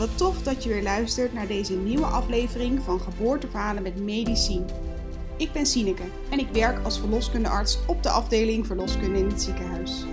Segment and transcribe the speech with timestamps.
[0.00, 4.64] wat tof dat je weer luistert naar deze nieuwe aflevering van Geboorteverhalen met Medicien.
[5.36, 10.04] Ik ben Sineke en ik werk als verloskundearts op de afdeling verloskunde in het ziekenhuis.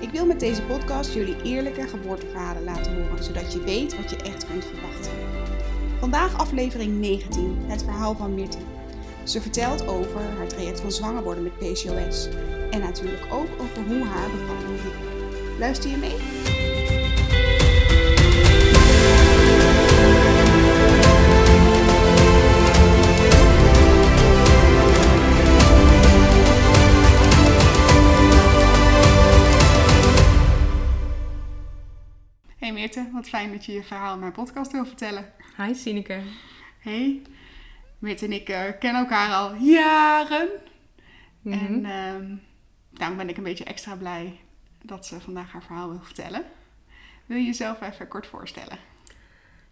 [0.00, 4.16] Ik wil met deze podcast jullie eerlijke geboorteverhalen laten horen, zodat je weet wat je
[4.16, 5.12] echt kunt verwachten.
[5.98, 8.58] Vandaag aflevering 19, het verhaal van Mirte.
[9.24, 12.28] Ze vertelt over haar traject van zwanger worden met PCOS
[12.70, 15.58] en natuurlijk ook over hoe haar bevalling liep.
[15.58, 16.39] Luister je mee?
[32.70, 35.32] Hey Meerte, wat fijn dat je je verhaal in mijn podcast wil vertellen.
[35.56, 36.20] Hi Sineke.
[36.78, 37.22] Hey,
[37.98, 40.48] Meerte en ik eh, kennen elkaar al jaren.
[41.42, 41.58] Mhm.
[41.58, 42.36] En ehm,
[42.90, 44.40] daarom ben ik een beetje extra blij
[44.82, 46.44] dat ze vandaag haar verhaal wil vertellen.
[47.26, 48.78] Wil je jezelf even kort voorstellen?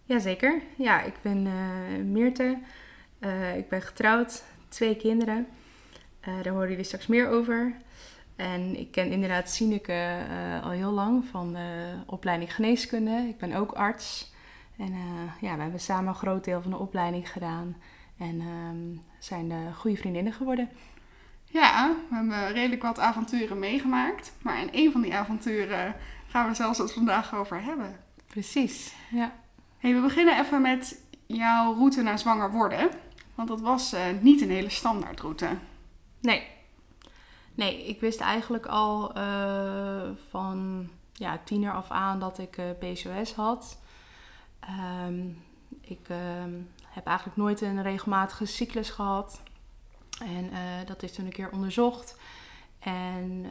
[0.05, 0.63] Jazeker.
[0.77, 2.59] Ja, ik ben eh Meerte.
[3.19, 5.47] Eh, ik ben getrouwd, twee kinderen.
[6.21, 7.77] Daar horen jullie straks meer over.
[8.39, 13.27] En ik ken inderdaad Sineke eh, al heel lang van de opleiding geneeskunde.
[13.29, 14.33] Ik ben ook arts.
[14.77, 17.77] En eh, ja, we hebben samen een groot deel van de opleiding gedaan.
[18.19, 20.69] En ehm, zijn goede vriendinnen geworden.
[21.45, 24.33] Ja, we hebben redelijk wat avonturen meegemaakt.
[24.43, 25.95] Maar in een van die avonturen
[26.27, 27.97] gaan we zelfs het vandaag over hebben.
[28.27, 29.33] Precies, ja.
[29.79, 32.91] Hey, we beginnen even met jouw route naar zwanger worden.
[33.35, 35.49] Want dat was eh, niet een hele standaard route.
[36.21, 36.43] Nee.
[37.59, 43.35] Nee, ik wist eigenlijk al eh, van ja, tiener af aan dat ik eh, PCOS
[43.35, 43.79] had.
[44.61, 45.29] Ehm,
[45.81, 46.53] ik ehm,
[46.87, 49.43] heb eigenlijk nooit een regelmatige cyclus gehad.
[50.19, 52.19] En eh, dat is toen een keer onderzocht.
[52.79, 53.47] En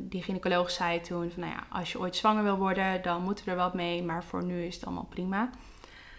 [0.00, 3.44] die gynaecoloog zei toen van, nou ja, als je ooit zwanger wil worden, dan moeten
[3.44, 4.02] we er wat mee.
[4.02, 5.50] Maar voor nu is het allemaal prima.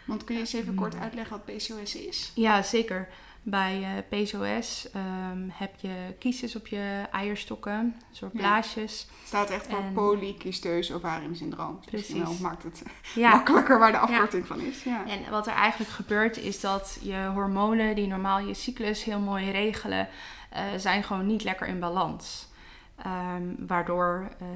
[0.05, 2.31] Want kun je eens even kort uitleggen wat PCOS is?
[2.35, 3.07] Ja, zeker.
[3.43, 8.39] Bij eh, PCOS ehm, heb je kiesjes op je eierstokken, een soort Ja.
[8.39, 9.07] blaasjes.
[9.19, 11.77] Het staat echt voor En- polycysteus ovarium syndroom.
[11.79, 12.39] Dus Precies.
[12.39, 12.83] Maakt het
[13.15, 14.83] Ja, makkelijker waar de afkorting van is.
[14.83, 15.07] Ja.
[15.07, 19.51] en wat er eigenlijk gebeurt is dat je hormonen die normaal je cyclus heel mooi
[19.51, 20.07] regelen,
[20.49, 22.49] eh, zijn gewoon niet lekker in balans.
[22.97, 24.47] Ehm, waardoor eh,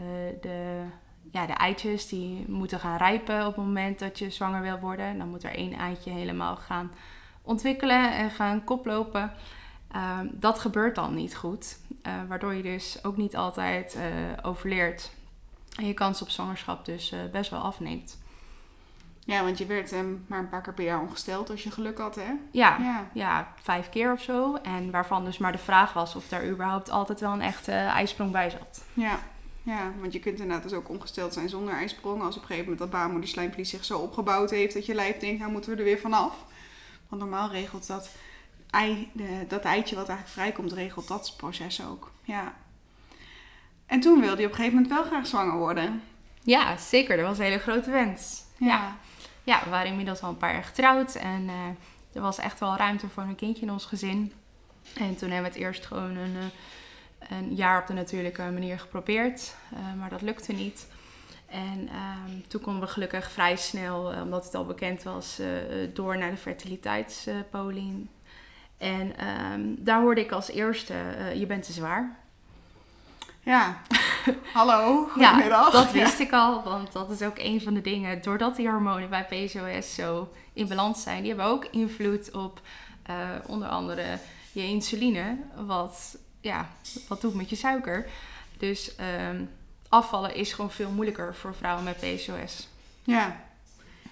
[0.41, 0.81] de,
[1.31, 5.17] ja, de eitjes die moeten gaan rijpen op het moment dat je zwanger wil worden.
[5.17, 6.91] Dan moet er één eitje helemaal gaan
[7.45, 9.33] ontwikkelen en gaan koplopen.
[9.91, 14.01] Ehm, dat gebeurt dan niet goed, eh, waardoor je dus ook niet altijd eh,
[14.41, 15.11] overleert.
[15.77, 18.23] En je kans op zwangerschap dus eh, best wel afneemt.
[19.25, 21.97] ja, want je werd ehm, maar een paar keer per jaar ongesteld als je geluk
[21.97, 22.31] had, hè?
[22.51, 23.09] Ja, Ja.
[23.13, 24.55] ja, vijf keer of zo.
[24.55, 28.31] En waarvan dus maar de vraag was of daar überhaupt altijd wel een echte ijsprong
[28.31, 28.83] bij zat.
[28.93, 29.19] Ja.
[29.63, 32.21] Ja, want je kunt inderdaad dus ook ongesteld zijn zonder ijsprong.
[32.21, 35.39] Als op een gegeven moment dat baarmoederslijmvlies zich zo opgebouwd heeft dat je lijf denkt,
[35.39, 36.45] nou moeten we er weer vanaf.
[37.09, 38.09] Want normaal regelt dat,
[38.69, 42.11] ei, de, dat eitje wat eigenlijk vrijkomt, regelt dat proces ook.
[42.23, 42.53] Ja.
[43.85, 46.01] En toen wilde je op een gegeven moment wel graag zwanger worden.
[46.41, 47.17] Ja, zeker.
[47.17, 48.43] Dat was een hele grote wens.
[48.57, 48.97] Ja,
[49.43, 51.15] ja we waren inmiddels al een paar jaar getrouwd.
[51.15, 51.67] En eh,
[52.13, 54.33] er was echt wel ruimte voor een kindje in ons gezin.
[54.93, 58.79] En toen hebben we het eerst gewoon een, eh, een jaar op de natuurlijke manier
[58.79, 59.55] geprobeerd.
[59.73, 60.87] eh, maar dat lukte niet.
[61.47, 65.47] En ehm, toen konden we gelukkig vrij snel, eh, omdat het al bekend was, eh,
[65.93, 68.09] door naar de fertiliteitspolien.
[68.77, 72.17] en ehm, daar hoorde ik als eerste, eh, je bent te zwaar.
[73.41, 73.81] Ja.
[74.53, 75.71] Hallo, Ja, goedemiddag.
[75.71, 78.21] dat wist ik al, want dat is ook een van de dingen.
[78.21, 82.61] Doordat die hormonen bij PCOS zo in balans zijn, die hebben ook invloed op
[83.03, 84.03] eh, onder andere
[84.51, 86.69] je insuline, wat, ja,
[87.07, 88.05] wat doet met je suiker.
[88.57, 89.43] Dus ehm,
[89.95, 92.67] afvallen is gewoon veel moeilijker voor vrouwen met PCOS.
[93.03, 93.43] Ja.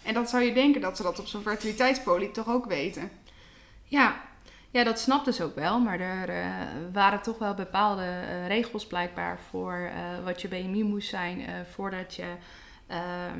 [0.03, 3.11] En dat zou je denken dat ze dat op zo'n fertiliteitspolie toch ook weten.
[3.83, 4.21] Ja,
[4.71, 6.50] ja dat snapten ze ook wel, maar er eh,
[6.94, 12.15] waren toch wel bepaalde eh, regels blijkbaar voor eh, wat je BMI moest zijn voordat
[12.15, 12.36] je
[12.88, 13.39] ehm,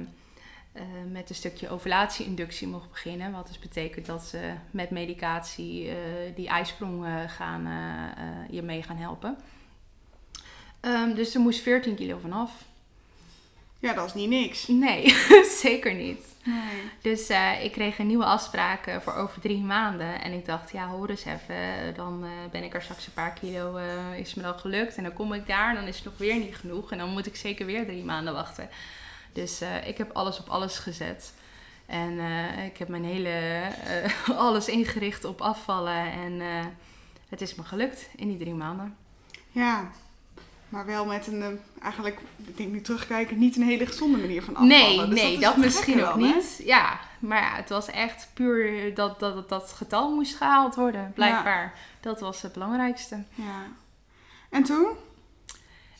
[0.72, 3.31] eh, met een stukje ovulatie-inductie mocht beginnen.
[3.31, 5.94] Wat dus betekent dat ze met medicatie
[6.36, 7.68] die ijsprong gaan,
[8.50, 9.38] je mee gaan helpen.
[10.84, 12.52] Ehm, dus er moest 14 kilo vanaf.
[13.80, 14.68] Ja, dat is niet niks.
[14.68, 15.16] Nee,
[15.64, 16.20] zeker niet.
[16.44, 16.82] Nee.
[17.02, 20.22] Dus eh, ik kreeg een nieuwe afspraak eh, voor over drie maanden.
[20.22, 21.56] En ik dacht, ja, hoor eens even.
[21.56, 23.78] eh, Dan ben ik er straks een paar kilo,
[24.18, 24.96] is me dan gelukt.
[24.96, 26.92] En dan kom ik daar en dan is het nog weer niet genoeg.
[26.92, 28.70] En dan moet ik zeker weer drie maanden wachten.
[29.34, 31.34] Dus ik heb alles op alles gezet.
[31.86, 32.20] En
[32.66, 33.62] ik heb mijn hele,
[34.38, 36.12] alles ingericht op afvallen.
[36.12, 36.42] En
[37.30, 38.96] het is me gelukt in die drie maanden.
[39.52, 39.92] Ja.
[40.74, 44.44] Maar wel met een, eh, eigenlijk, ik denk nu terugkijken, niet een hele gezonde manier
[44.44, 44.78] van afvallen.
[44.78, 46.20] Nee, Dus nee, dat, misschien ook hè?
[46.20, 46.62] niet.
[46.64, 51.12] Ja, maar ja, het was echt puur dat dat, dat, dat getal moest gehaald worden,
[51.16, 51.74] blijkbaar.
[52.02, 53.24] Dat was het belangrijkste.
[53.36, 53.62] Ja.
[54.50, 54.88] En toen?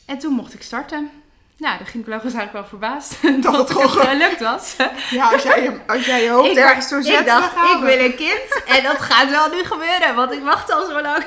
[0.06, 1.10] En toen mocht ik starten.
[1.58, 4.76] Nou, de gynaecoloog was eigenlijk wel verbaasd Dat het gewoon ge- gelukt was.
[5.10, 7.80] Ja, als jij, je- als jij je hoofd ik, ergens door zet, ik dacht, ik
[7.82, 11.24] wil een kind en dat gaat wel nu gebeuren, want ik wacht al zo lang.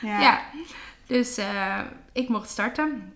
[0.00, 0.20] Ja.
[0.20, 0.40] Ja,
[1.06, 1.78] dus eh,
[2.12, 3.12] ik mocht starten.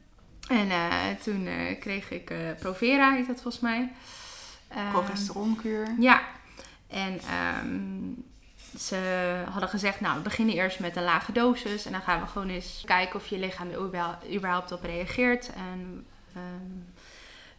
[0.49, 3.93] En eh, toen eh, kreeg ik eh, Provera, heet dat volgens mij.
[4.69, 5.94] Ehm, Progesteronkuur.
[5.99, 6.23] Ja,
[6.89, 8.97] en ehm, ze
[9.50, 11.87] hadden gezegd, nou, we beginnen eerst met een lage dosis.
[11.87, 13.79] En dan gaan we gewoon eens kijken of je lichaam er
[14.35, 15.53] überhaupt- op reageert.
[15.53, 17.00] En ehm,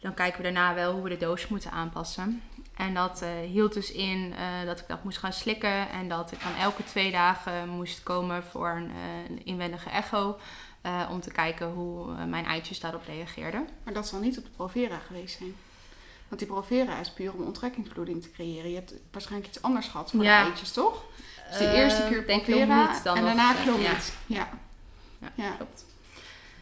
[0.00, 2.42] dan kijken we daarna wel hoe we de dosis moeten aanpassen.
[2.76, 4.34] En dat hield dus in
[4.64, 5.88] dat ik dat moest gaan slikken.
[5.90, 8.90] En dat ik dan elke twee dagen moest komen voor een,
[9.28, 10.38] een inwendige echo.
[10.84, 13.68] Eh, om te kijken hoe eh, mijn eitjes daarop reageerden.
[13.84, 15.54] Maar dat zal niet op de Provera geweest zijn.
[16.28, 18.68] Want die Provera is puur om onttrekkingsbloeding te creëren.
[18.70, 20.42] Je hebt waarschijnlijk iets anders gehad voor Ja.
[20.42, 21.02] de eitjes, toch?
[21.48, 24.12] Dus de eerste Eh, keer denk Provera Clomid dan en daarna Clomid.
[24.26, 24.48] Ja.
[25.34, 25.50] Ja.
[25.56, 25.84] Klopt.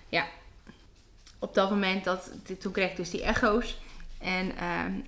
[0.09, 0.27] Ja,
[1.39, 2.31] op dat moment, dat,
[2.61, 3.79] toen kreeg ik dus die echo's.
[4.19, 4.53] En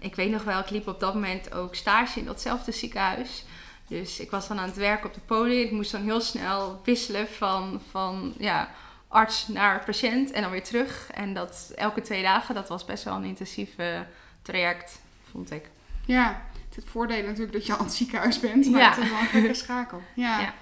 [0.00, 3.44] ik weet nog wel, ik liep op dat moment ook stage in datzelfde ziekenhuis.
[3.88, 5.60] Dus ik was dan aan het werk op de poli.
[5.60, 8.70] Ik moest dan heel snel wisselen van, van ja,
[9.14, 11.08] arts naar patiënt en dan weer terug.
[11.10, 13.70] En dat elke twee dagen, dat was best wel een intensief
[14.42, 15.00] traject,
[15.30, 15.70] vond ik.
[16.04, 16.42] Ja,
[16.74, 18.88] het voordeel natuurlijk dat je al in het ziekenhuis bent, maar Ja.
[18.90, 20.02] het is wel een gekke schakel.
[20.14, 20.40] Ja.
[20.40, 20.54] Ja.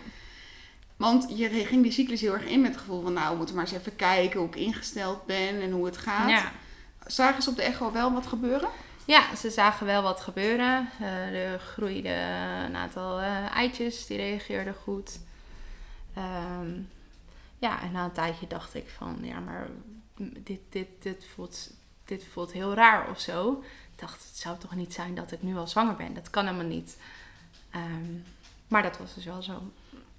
[0.96, 3.54] Want je ging die cyclus heel erg in met het gevoel van, nou, we moeten
[3.54, 6.28] maar eens even kijken hoe ik ingesteld ben en hoe het gaat.
[6.31, 6.52] Ja.
[7.06, 8.69] Zagen ze op de echo wel wat gebeuren?
[9.05, 10.88] Ja, ze zagen wel wat gebeuren.
[11.00, 12.08] Eh, er groeide
[12.66, 15.19] een aantal eh, eitjes, die reageerden goed.
[16.14, 16.70] Ehm,
[17.62, 19.68] ja, en na een tijdje dacht ik van, ja, maar
[20.16, 21.70] dit, dit, dit, voelt,
[22.04, 23.62] dit voelt heel raar of zo.
[23.92, 26.14] Ik dacht, het zou toch niet zijn dat ik nu al zwanger ben?
[26.14, 26.96] Dat kan helemaal niet.
[27.70, 28.12] Ehm,
[28.68, 29.62] maar dat was dus wel zo.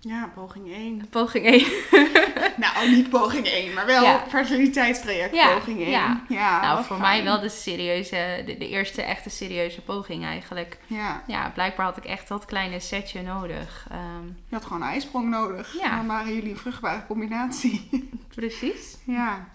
[0.06, 1.08] Ja, poging 1.
[1.10, 1.66] Poging 1.
[2.64, 4.24] nou, niet poging 1, maar wel Ja.
[4.28, 5.90] fertiliteitstraject Ja, poging 1.
[5.90, 6.24] ja.
[6.30, 7.02] ja nou, voor fijn.
[7.02, 10.78] mij wel de serieuze, de, de eerste echte serieuze poging eigenlijk.
[10.88, 13.88] Ja, Ja, blijkbaar had ik echt dat kleine setje nodig.
[13.92, 15.74] Ehm, je had gewoon een ijsprong nodig.
[15.80, 15.96] Ja.
[15.96, 17.90] Dan waren jullie een vruchtbare combinatie.
[18.36, 18.98] precies.
[19.06, 19.48] ja.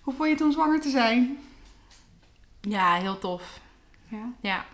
[0.00, 1.38] Hoe vond je het om zwanger te zijn?
[2.60, 3.60] Ja, heel tof.
[4.08, 4.32] Ja.
[4.40, 4.64] Ja.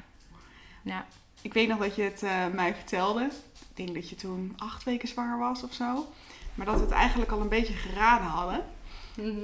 [0.83, 1.07] Ja.
[1.43, 3.29] Ik weet nog dat je het eh, mij vertelde.
[3.75, 6.09] Ik denk dat je toen acht weken zwanger was of zo.
[6.55, 8.65] Maar dat we het eigenlijk al een beetje geraden hadden.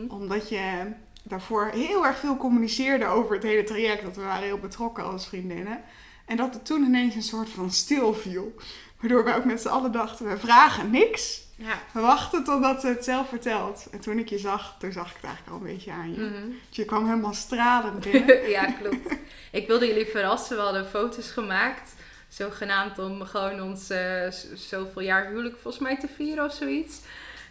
[0.09, 0.93] Omdat je
[1.23, 4.03] daarvoor heel erg veel communiceerde over het hele traject.
[4.03, 5.81] Dat we waren heel betrokken als vriendinnen.
[6.27, 8.55] En dat het toen ineens een soort van stil viel.
[9.01, 11.43] Waardoor we ook met z'n allen dachten, we vragen niks.
[11.57, 11.83] Ja.
[11.93, 13.87] We wachten totdat ze het zelf vertelt.
[13.91, 16.21] En toen ik je zag, toen zag ik het eigenlijk al een beetje aan je.
[16.21, 16.51] Mhm.
[16.69, 18.49] Je kwam helemaal stralend binnen.
[18.49, 19.17] ja, klopt.
[19.53, 20.57] Ik wilde jullie verrassen.
[20.57, 21.95] We hadden foto's gemaakt.
[22.29, 27.01] Zogenaamd om gewoon ons eh, zoveel jaar huwelijk volgens mij te vieren of zoiets.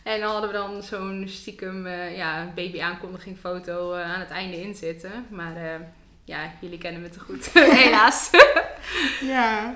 [0.04, 4.30] En dan hadden we dan zo'n stiekem eh, ja, baby aankondiging foto eh, aan het
[4.30, 5.26] einde inzitten.
[5.30, 5.80] Maar eh,
[6.24, 7.54] ja, jullie kennen me te goed.
[7.84, 8.30] Helaas.
[9.22, 9.76] ja.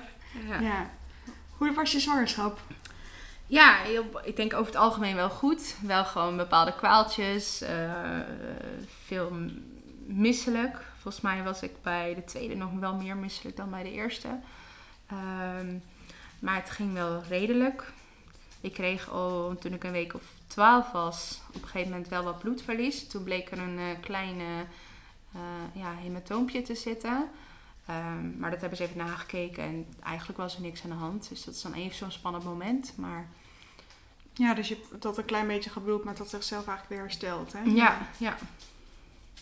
[0.49, 0.59] ja.
[0.59, 0.89] ja.
[1.57, 2.59] Hoe was je zwangerschap?
[3.47, 5.75] Ja, heel- ik denk over het algemeen wel goed.
[5.81, 7.61] Wel gewoon bepaalde kwaaltjes.
[7.61, 7.91] eh,
[9.05, 9.31] veel
[10.05, 10.77] misselijk.
[10.99, 14.27] Volgens mij was ik bij de tweede nog wel meer misselijk dan bij de eerste.
[15.11, 15.77] Ehm,
[16.39, 17.93] maar het ging wel redelijk.
[18.61, 22.23] Ik kreeg al toen ik een week of twaalf was op een gegeven moment wel
[22.23, 23.07] wat bloedverlies.
[23.07, 27.29] Toen bleek er een eh, klein eh, eh, ja, hematoompje te zitten.
[27.85, 31.29] Ehm, maar dat hebben ze even nagekeken en eigenlijk was er niks aan de hand.
[31.29, 32.93] Dus dat is dan even zo'n spannend moment.
[32.97, 33.29] Maar
[34.33, 37.53] Ja, dus je hebt dat een klein beetje gebloed, maar dat zichzelf eigenlijk weer herstelt.
[37.53, 37.61] Hè?
[37.61, 38.37] Ja, ja.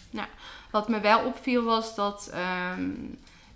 [0.09, 0.27] ja.
[0.71, 2.91] Wat me wel opviel was dat ehm,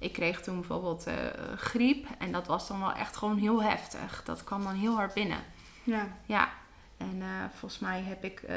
[0.03, 1.15] ik kreeg toen bijvoorbeeld eh,
[1.57, 2.07] griep.
[2.17, 4.21] En dat was dan wel echt gewoon heel heftig.
[4.25, 5.39] Dat kwam dan heel hard binnen.
[5.83, 6.07] Ja.
[6.25, 6.49] Ja.
[6.97, 8.55] En eh, volgens mij heb ik eh,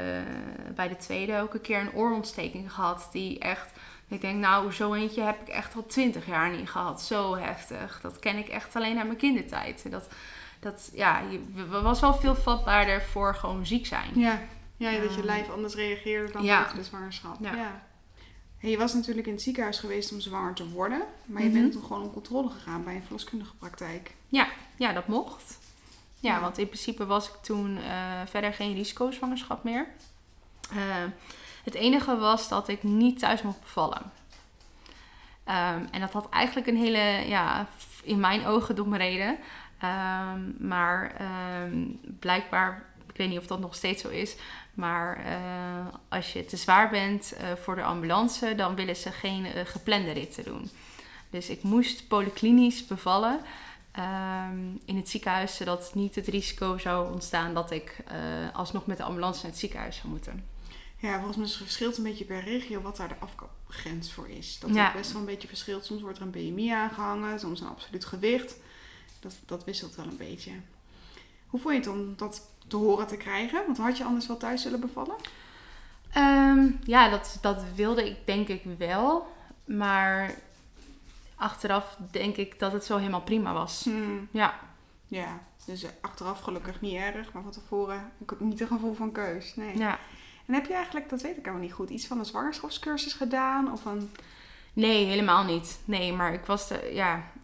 [0.74, 3.08] bij de tweede ook een keer een oorontsteking gehad.
[3.12, 3.72] Die echt,
[4.08, 7.02] ik denk nou zo eentje heb ik echt al twintig jaar niet gehad.
[7.02, 8.00] Zo heftig.
[8.00, 9.82] Dat ken ik echt alleen uit mijn kindertijd.
[9.84, 10.08] En Dat,
[10.60, 14.10] dat ja, je was wel veel vatbaarder voor gewoon ziek zijn.
[14.14, 14.40] Ja.
[14.76, 16.72] ja, dat je Ehm, lijf anders reageerde dan ja.
[16.74, 17.36] de zwangerschap.
[17.40, 17.54] Ja.
[17.54, 17.85] Ja.
[18.58, 21.02] Je was natuurlijk in het ziekenhuis geweest om zwanger te worden.
[21.24, 21.58] Maar je Mhm.
[21.60, 24.14] bent toen gewoon op controle gegaan bij een verloskundige praktijk.
[24.78, 25.58] Ja, dat mocht.
[26.20, 26.40] Ja, Ja.
[26.40, 29.86] want in principe was ik toen eh, verder geen risicozwangerschap meer.
[30.70, 30.76] Eh,
[31.64, 34.02] het enige was dat ik niet thuis mocht bevallen.
[35.44, 37.68] Ehm, en dat had eigenlijk een hele, ja,
[38.02, 39.38] in mijn ogen domme reden.
[39.78, 41.84] Ehm, maar ehm,
[42.18, 44.36] blijkbaar ik weet niet of dat nog steeds zo is.
[44.76, 49.44] Maar eh, als je te zwaar bent eh, voor de ambulance, dan willen ze geen
[49.44, 50.70] eh, geplande ritten doen.
[51.30, 53.40] Dus ik moest polyklinisch bevallen
[53.92, 57.96] ehm, in het ziekenhuis, zodat niet het risico zou ontstaan dat ik
[58.52, 60.44] alsnog met de ambulance naar het ziekenhuis zou moeten.
[60.98, 64.58] Ja, volgens mij verschilt een beetje per regio wat daar de afkapgrens voor is.
[64.58, 64.92] Dat ja.
[64.92, 65.84] best wel een beetje verschilt.
[65.84, 68.56] Soms wordt er een BMI aangehangen, soms een absoluut gewicht.
[69.20, 70.50] Dat, dat wisselt wel een beetje.
[71.46, 73.62] Hoe vond je het om dat te horen te krijgen?
[73.66, 75.16] Want had je anders wel thuis zullen bevallen?
[76.12, 79.34] Ehm, ja, dat, dat wilde ik denk ik wel.
[79.64, 80.34] Maar
[81.34, 83.84] achteraf denk ik dat het zo helemaal prima was.
[83.84, 84.28] Hmm.
[84.30, 84.54] Ja.
[85.08, 89.54] Ja, dus achteraf gelukkig niet erg, maar van tevoren niet een gevoel van keus.
[89.56, 89.78] Nee.
[89.78, 89.98] Ja.
[90.46, 93.72] En heb je eigenlijk, dat weet ik helemaal niet goed, iets van een zwangerschapscursus gedaan?
[93.72, 94.10] Of een...
[94.72, 95.78] Nee, helemaal niet.
[95.84, 97.35] Nee, maar ik was, de, ja, ik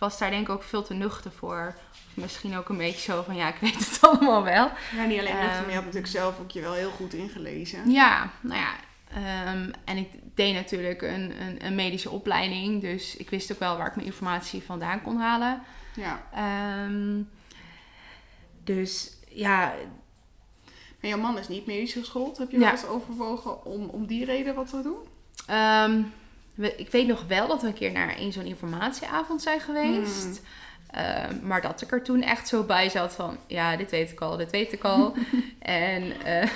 [0.00, 1.74] was daar denk ik ook veel te nuchter voor.
[1.92, 4.70] Of misschien ook een beetje zo van, ja, ik weet het allemaal wel.
[4.96, 7.90] Ja, niet alleen nuchter, maar je had natuurlijk zelf ook je wel heel goed ingelezen.
[7.90, 8.74] Ja, nou ja.
[9.14, 12.80] Ehm, en ik deed natuurlijk een, een, een, medische opleiding.
[12.80, 15.62] Dus ik wist ook wel waar ik mijn informatie vandaan kon halen.
[15.94, 16.22] Ja.
[16.84, 17.28] Um,
[18.64, 19.74] dus ja,
[21.00, 22.38] maar jouw man is niet medisch geschoold.
[22.38, 24.98] Heb je wel eens overwogen om, om die reden wat te doen?
[26.76, 30.24] Ik weet nog wel dat we een keer naar een zo'n informatieavond zijn geweest.
[30.24, 30.48] Hmm.
[30.90, 34.20] Ehm, maar dat ik er toen echt zo bij zat van, ja, dit weet ik
[34.20, 35.14] al, dit weet ik al.
[35.58, 36.48] en eh,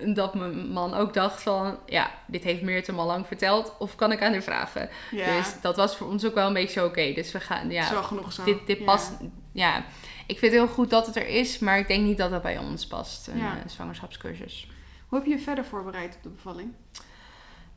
[0.14, 3.76] dat mijn man ook dacht van, ja, dit heeft Meert hem al lang verteld.
[3.78, 4.88] Of kan ik aan haar vragen?
[5.10, 7.12] Dus dat was voor ons ook wel een beetje oké.
[7.12, 8.44] Dus we gaan, ja, zo genoeg zo.
[8.44, 9.12] dit, dit past,
[9.52, 9.84] ja
[10.28, 12.42] ik vind het heel goed dat het er is, maar ik denk niet dat dat
[12.42, 13.56] bij ons past, een ja.
[13.56, 14.70] Eh, zwangerschapscursus.
[15.08, 16.72] Hoe heb je je verder voorbereid op de bevalling?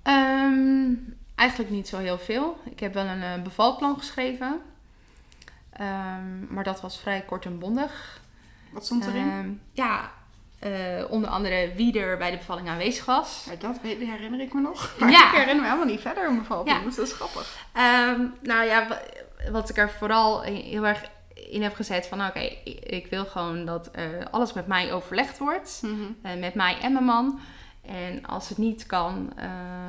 [0.02, 0.94] Ehm,
[1.42, 2.60] eigenlijk niet zo heel veel.
[2.64, 4.62] Ik heb wel een, uh, bevalplan geschreven,
[5.80, 8.22] um, maar dat was vrij kort en bondig.
[8.72, 9.32] Wat stond erin?
[9.32, 10.12] Um, ja,
[10.64, 13.46] uh, onder andere wie er bij de bevalling aanwezig was.
[13.50, 14.92] Ja, dat herinner ik me nog.
[15.00, 15.26] Maar ja.
[15.26, 16.78] ik herinner me helemaal niet verder een bevalplan.
[16.78, 16.84] Ja.
[16.84, 17.58] Dus dat is grappig.
[18.42, 18.88] nou ja,
[19.52, 22.40] wat ik er vooral heel erg in heb gezet van oké,
[22.84, 25.82] ik wil gewoon dat uh, alles met mij overlegd wordt.
[25.82, 27.40] Mm met mij en mijn man.
[27.82, 29.46] En als het niet kan, uh,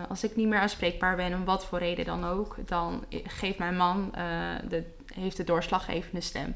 [0.08, 3.76] als ik niet meer aanspreekbaar ben, om wat voor reden dan ook, dan geeft mijn
[3.76, 4.10] man
[4.68, 4.84] de,
[5.14, 6.54] heeft de doorslaggevende stem.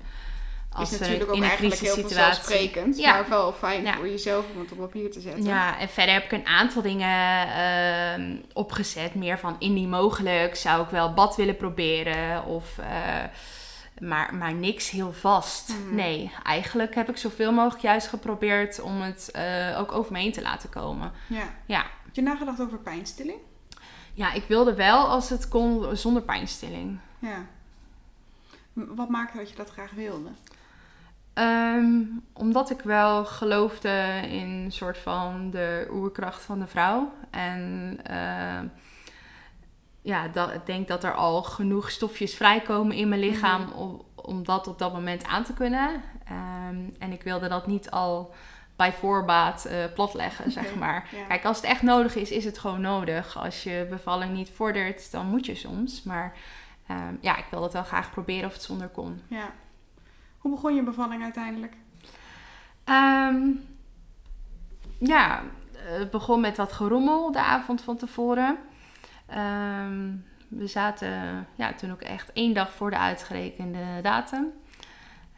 [0.73, 3.13] Als is natuurlijk ook in een eigenlijk heel vanzelfsprekend, ja.
[3.13, 5.45] maar wel fijn voor jezelf om het op papier te zetten.
[5.45, 9.15] Ja, en verder heb ik een aantal dingen uh, opgezet.
[9.15, 12.79] Meer van indien mogelijk zou ik wel bad willen proberen of...
[14.01, 15.73] Maar, maar niks heel vast.
[15.73, 15.95] Hmm.
[15.95, 20.33] Nee, eigenlijk heb ik zoveel mogelijk juist geprobeerd om het uh, ook over me heen
[20.33, 21.13] te laten komen.
[21.27, 21.45] Ja.
[21.67, 21.87] ja.
[22.05, 23.39] Heb je nagedacht over pijnstilling?
[24.15, 26.99] Ja, ik wilde wel als het kon zonder pijnstilling.
[27.19, 27.47] Ja.
[28.73, 30.29] Wat maakte dat je dat graag wilde?
[31.39, 37.13] Um, omdat ik wel geloofde in een soort van de oerkracht van de vrouw.
[37.31, 38.61] En uh,
[40.07, 43.73] ja, dat, ik denk dat er al genoeg stofjes vrijkomen in mijn lichaam mhm.
[43.73, 46.03] om, om dat op dat moment aan te kunnen.
[46.25, 48.35] Ehm, en ik wilde dat niet al
[48.77, 51.09] bij voorbaat uh, platleggen, zeg maar.
[51.29, 53.39] Kijk, als het echt nodig is, is het gewoon nodig.
[53.39, 56.03] Als je bevalling niet vordert, dan moet je soms.
[56.03, 56.37] Maar
[56.87, 59.23] ehm, ja, ik wilde het wel graag proberen of het zonder kon.
[59.29, 59.51] Ja.
[60.39, 61.73] Hoe begon je bevalling uiteindelijk?
[62.85, 63.65] Um,
[64.99, 65.43] ja,
[65.77, 68.59] het begon met wat gerommel de avond van tevoren.
[69.27, 70.11] Ehm,
[70.49, 74.53] we zaten ja, toen ook echt één dag voor de uitgerekende datum.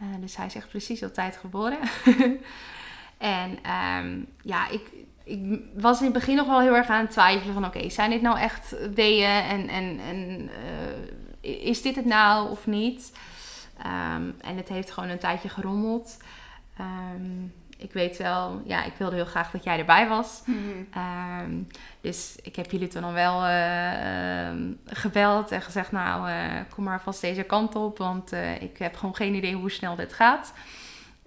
[0.02, 1.78] Uh, dus hij is echt precies op tijd geboren.
[3.18, 4.90] en um, ja, ik,
[5.25, 7.64] ik was in het begin nog wel heel erg aan het twijfelen van...
[7.64, 10.50] oké, zijn dit nou echt weeën en, en, en
[11.42, 13.12] uh, is dit het nou of niet?
[13.87, 16.16] Um, en het heeft gewoon een tijdje gerommeld.
[17.79, 20.43] Ik weet wel, ja, ik wilde heel graag dat jij erbij was.
[20.45, 20.59] Mhm.
[20.91, 21.63] Ehm,
[22.01, 27.03] dus ik heb jullie toen al wel uh, gebeld en gezegd, nou, uh, kom maar
[27.03, 30.53] vast deze kant op, want uh, ik heb gewoon geen idee hoe snel dit gaat.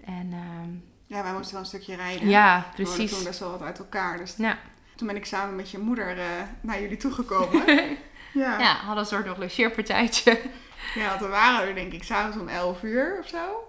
[0.04, 0.70] En, ehm,
[1.06, 2.28] ja, wij moesten wel een stukje rijden.
[2.28, 3.10] Ja, precies.
[3.10, 4.18] We toen best wel wat uit elkaar.
[4.18, 4.58] Dus ja.
[4.96, 6.16] toen ben ik samen met je moeder
[6.60, 7.66] naar jullie toegekomen.
[8.32, 8.58] ja.
[8.58, 10.40] ja, hadden een soort nog logeerpartijtje.
[10.94, 13.68] ja, want we waren er denk ik s'avonds om 11 uur of zo.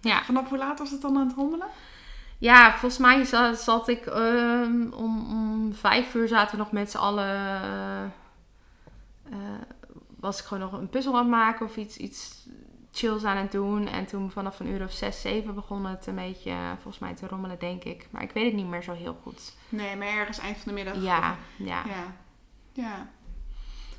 [0.00, 0.24] Ja.
[0.24, 1.68] Vanaf hoe laat was het dan aan het rommelen?
[2.44, 6.90] Ja, volgens mij zat, zat ik um, om, om vijf uur zaten we nog met
[6.90, 8.12] z'n allen.
[9.32, 9.38] Uh,
[10.20, 12.46] was ik gewoon nog een puzzel aan het maken of iets, iets
[12.92, 13.88] chills aan het doen.
[13.88, 17.26] En toen vanaf een uur of zes, zeven begon het een beetje volgens mij te
[17.26, 18.08] rommelen, denk ik.
[18.10, 19.52] Maar ik weet het niet meer zo heel goed.
[19.68, 21.02] Nee, maar ergens eind van de middag.
[21.02, 21.82] Ja, ja.
[21.86, 22.14] Ja.
[22.72, 23.08] ja.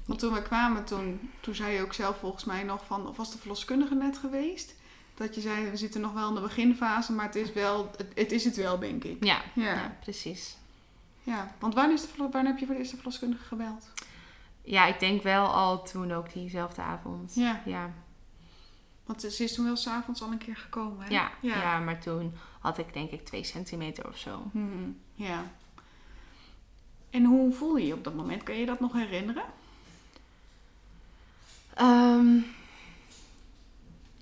[0.06, 3.08] Want toen we kwamen, toen, toen zei je ook zelf volgens mij nog van...
[3.08, 4.75] Of was de verloskundige net geweest?
[5.16, 8.08] Dat je zei, we zitten nog wel in de beginfase, maar het is, wel, het,
[8.16, 9.24] het is het wel, denk ik.
[9.24, 9.64] Ja, Ja.
[9.74, 9.96] ja.
[10.02, 10.58] precies.
[11.24, 13.90] Ja, want wanneer, is de, wanneer heb je voor de eerste verloskundige gebeld?
[14.64, 17.32] Ja, ik denk wel al toen ook diezelfde avond.
[17.36, 17.92] Ja, Ja,
[19.06, 21.10] want ze is toen wel s'avonds al een keer gekomen, hè?
[21.14, 21.56] ja, Ja.
[21.56, 21.80] ja.
[21.80, 24.50] maar toen had ik denk ik twee centimeter of zo.
[24.52, 25.44] Mhm, ja.
[27.10, 28.44] En hoe voelde je je op dat moment?
[28.44, 29.44] Kan je dat nog herinneren?
[31.74, 32.38] Ehm,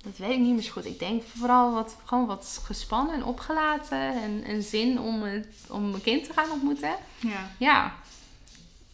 [0.04, 0.84] dat weet ik niet meer zo goed.
[0.84, 4.22] Ik denk vooral wat, gewoon wat gespannen en opgelaten.
[4.22, 6.94] En een zin om, het, om mijn kind te gaan ontmoeten.
[7.18, 7.50] Ja.
[7.58, 7.94] Ja.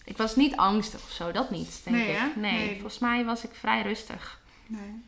[0.05, 2.37] Ik was niet angstig of zo, dat niet, denk Nee, ik.
[2.37, 2.73] Nee, Nee.
[2.73, 4.41] volgens mij was ik vrij rustig.
[4.67, 5.03] Nee.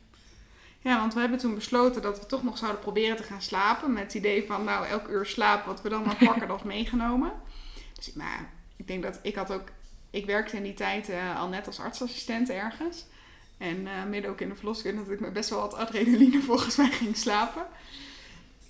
[0.81, 3.93] Ja, want we hebben toen besloten dat we toch nog zouden proberen te gaan slapen.
[3.93, 7.33] Met het idee van, nou, elk uur slaap wat we dan maar pakken, dat meegenomen.
[7.93, 9.69] Dus maar ik denk dat ik had ook...
[10.11, 13.05] Ik werkte in die tijd eh, al net als artsassistent ergens.
[13.63, 16.77] En eh, midden ook in de verloskunde dat ik met best wel wat adrenaline volgens
[16.77, 17.63] mij ging slapen.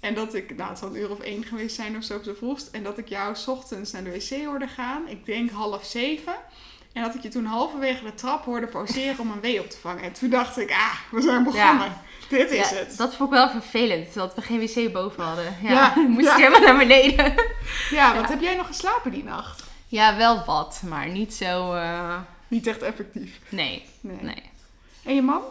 [0.01, 2.25] En dat ik, nou het zal een uur of één geweest zijn of zo op
[2.25, 2.69] de vroegst.
[2.73, 5.09] En dat ik jou 's ochtends naar de wc hoorde gaan.
[5.09, 6.35] Ik denk half zeven.
[6.93, 9.77] En dat ik je toen halverwege de trap hoorde pauzeren om een wee op te
[9.79, 10.03] vangen.
[10.03, 11.93] En toen dacht ik, ah, we zijn begonnen.
[12.29, 12.97] Dit is Ja, het.
[12.97, 15.57] Dat vond ik wel vervelend, dat we geen wc boven hadden.
[15.63, 17.35] Ja, Ja, moest ik helemaal naar beneden.
[17.91, 18.31] Ja, want Ja.
[18.35, 19.63] heb jij nog geslapen die nacht?
[19.87, 21.73] Ja, wel wat, maar niet zo...
[21.75, 22.19] eh,
[22.49, 23.39] Niet echt effectief.
[23.49, 24.17] nee, Nee.
[24.21, 24.43] nee.
[25.05, 25.43] En je man?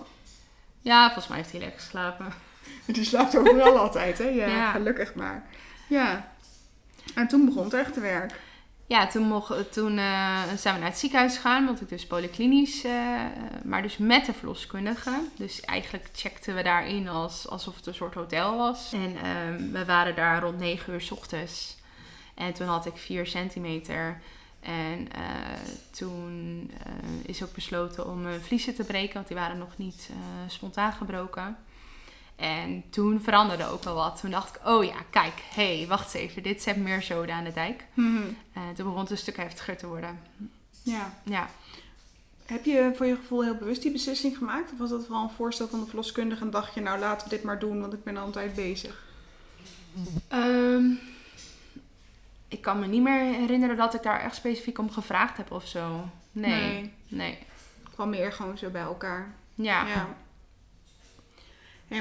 [0.81, 2.34] Ja, volgens mij heeft hij lekker geslapen.
[2.86, 4.27] Die slaapt overal altijd, hè?
[4.27, 4.72] Ja, Ja.
[4.72, 5.43] gelukkig maar.
[5.89, 6.31] Ja.
[7.15, 8.39] En toen begon het echt te werk.
[8.88, 12.84] Ja, toen, mocht, toen eh, zijn we naar het ziekenhuis gegaan, want ik dus polyklinisch,
[12.84, 12.91] eh,
[13.63, 15.12] maar dus met de verloskundige.
[15.38, 18.93] Dus eigenlijk checkten we daarin als, alsof het een soort hotel was.
[18.93, 21.77] En ehm, we waren daar rond 9 uur s ochtends.
[22.36, 24.22] En toen had ik 4 centimeter.
[24.62, 25.22] En eh,
[25.91, 26.94] toen eh,
[27.25, 30.94] is ook besloten om mijn vliezen te breken, want die waren nog niet eh, spontaan
[30.94, 31.58] gebroken.
[32.41, 34.20] En toen veranderde ook wel wat.
[34.20, 37.36] Toen dacht ik, oh ja, kijk, hé, hey, wacht eens even, dit zet meer zoden
[37.36, 37.86] aan de dijk.
[37.96, 40.20] Eh, toen begon het een stuk heftiger te worden.
[40.83, 41.14] Ja.
[41.24, 41.50] Ja.
[42.46, 44.72] Heb je voor je gevoel heel bewust die beslissing gemaakt?
[44.72, 47.36] Of was dat vooral een voorstel van de verloskundige en dacht je, nou laten we
[47.36, 49.03] dit maar doen, want ik ben altijd bezig?
[50.27, 50.86] Ehm,
[52.51, 55.68] ik kan me niet meer herinneren dat ik daar echt specifiek om gevraagd heb of
[55.68, 56.09] zo.
[56.31, 56.94] Nee.
[57.07, 57.37] Nee.
[57.83, 59.33] Het kwam meer gewoon zo bij elkaar.
[59.53, 59.87] Ja.
[59.87, 60.07] Ja.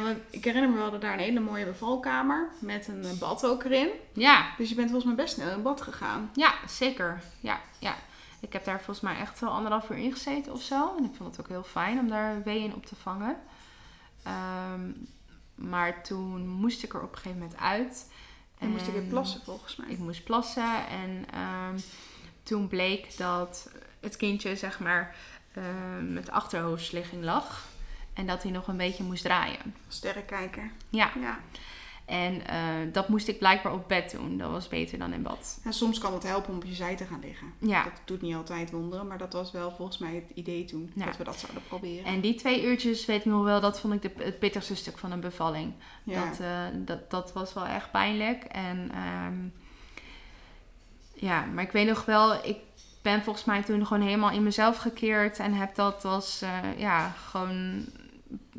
[0.03, 3.47] Want ik herinner me wel dat daar een hele mooie bevalkamer met een eh, bad
[3.47, 3.89] ook erin.
[4.13, 4.55] Ja.
[4.57, 6.31] Dus je bent volgens mij best snel in bad gegaan.
[6.35, 7.23] Ja, zeker.
[7.41, 7.95] Ja, ja.
[8.41, 10.95] Ik heb daar volgens mij echt wel anderhalf uur in gezeten of zo.
[10.99, 13.37] En ik vond het ook heel fijn om daar weeën op te vangen.
[14.23, 14.91] Ehm,
[15.55, 18.07] maar toen moest ik er op een gegeven moment uit.
[18.61, 19.89] En moest je weer En- plassen volgens mij.
[19.89, 21.79] Ik moest plassen en ehm,
[22.43, 23.71] toen bleek dat
[24.01, 25.15] het kindje zeg maar
[25.55, 27.65] ehm, met achterhoofdsligging lag.
[28.15, 29.75] En dat hij nog een beetje moest draaien.
[29.89, 30.71] Sterrenkijker.
[30.91, 31.39] Ja, Ja.
[32.11, 32.57] En eh,
[32.93, 34.39] dat moest ik blijkbaar op bed doen.
[34.39, 35.61] Dat was beter dan in bad.
[35.65, 37.47] En soms kan het helpen om op je zij te gaan liggen.
[37.59, 40.91] Ja, Dat doet niet altijd wonderen, maar dat was wel volgens mij het idee toen.
[40.95, 41.05] Ja.
[41.05, 42.05] Dat we dat zouden proberen.
[42.05, 44.99] en die twee uurtjes, weet ik nog wel, dat vond ik de, het pittigste stuk
[44.99, 45.73] van een bevalling.
[46.05, 46.25] ja.
[46.29, 48.45] Dat, eh, dat, dat was wel echt pijnlijk.
[48.45, 49.35] En ehm,
[51.15, 52.57] ja, maar ik weet nog wel, ik
[53.03, 55.39] ben volgens mij toen gewoon helemaal in mezelf gekeerd.
[55.39, 57.85] En heb dat als, eh, ja, gewoon,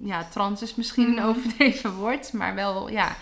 [0.03, 1.25] ja, trans is misschien een Mhm.
[1.27, 2.33] overdreven woord.
[2.33, 3.15] Maar wel, ja,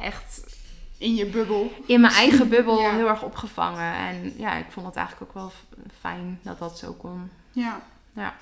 [0.00, 0.56] echt
[0.98, 1.72] In je bubbel.
[1.86, 2.94] in mijn eigen bubbel Ja.
[2.94, 3.94] heel erg opgevangen.
[3.94, 5.52] En ja, ik vond het eigenlijk ook wel
[6.00, 7.30] fijn dat dat zo kon.
[7.52, 7.80] Ja.
[8.12, 8.34] Ja.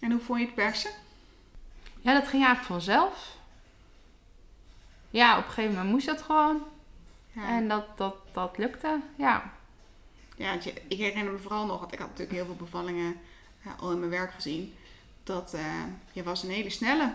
[0.00, 0.90] En hoe vond je het persen?
[2.00, 3.36] Ja, dat ging eigenlijk vanzelf.
[5.10, 6.62] Ja, op een gegeven moment moest dat gewoon.
[7.32, 7.48] Ja.
[7.48, 9.52] En dat, dat, dat lukte, ja.
[10.36, 10.52] Ja,
[10.88, 13.16] ik herinner me vooral nog, want ik had natuurlijk heel veel bevallingen
[13.64, 14.74] ja, al in mijn werk gezien.
[15.24, 15.60] Dat eh,
[16.12, 17.12] je was een hele snelle.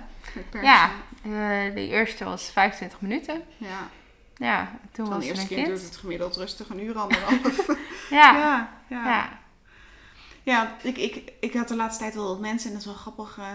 [0.62, 0.92] Ja,
[1.24, 3.42] eh, de eerste was 25 minuten.
[3.58, 3.90] ja.
[4.38, 7.68] Ja, toen Van was de er eerste keer duurt het gemiddeld rustig een uur anderhalf.
[8.10, 8.70] Ja, ja.
[8.88, 9.40] ja,
[10.44, 10.76] ja.
[10.82, 13.38] ik, ik, ik had de laatste tijd wel wat mensen, en dat is wel grappig.
[13.38, 13.54] eh,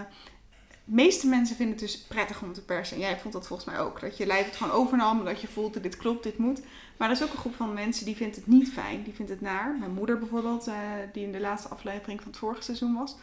[0.85, 2.95] de meeste mensen vinden het dus prettig om te persen.
[2.95, 4.01] En jij vond dat volgens mij ook.
[4.01, 6.61] Dat je lijf het gewoon overnam, dat je voelt dat dit klopt, dit moet.
[6.97, 9.03] Maar er is ook een groep van mensen die vindt het niet fijn.
[9.03, 9.75] Die vindt het naar.
[9.79, 10.69] Mijn moeder bijvoorbeeld,
[11.13, 13.15] die in de laatste aflevering van het vorige seizoen was.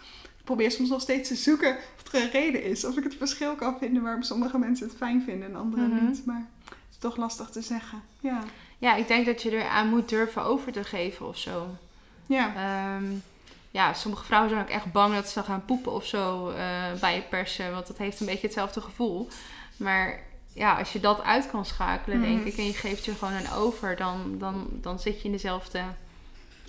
[0.43, 2.85] Ik probeer soms nog steeds te zoeken of er een reden is.
[2.85, 6.07] Of ik het verschil kan vinden waarom sommige mensen het fijn vinden en anderen Mhm.
[6.07, 6.27] niet.
[6.27, 8.03] Maar het is toch lastig te zeggen.
[8.21, 8.43] Ja.
[8.79, 11.67] ja, ik denk dat je er aan moet durven over te geven of zo.
[12.27, 12.55] Ja.
[12.55, 13.05] Ehm,
[13.71, 17.15] ja, sommige vrouwen zijn ook echt bang dat ze gaan poepen of zo eh, bij
[17.15, 17.73] je persen.
[17.73, 19.29] Want dat heeft een beetje hetzelfde gevoel.
[19.77, 20.21] Maar
[20.55, 22.47] ja, als je dat uit kan schakelen, denk Mhm.
[22.47, 25.83] ik, en je geeft je gewoon een over, dan, dan, dan zit je in dezelfde.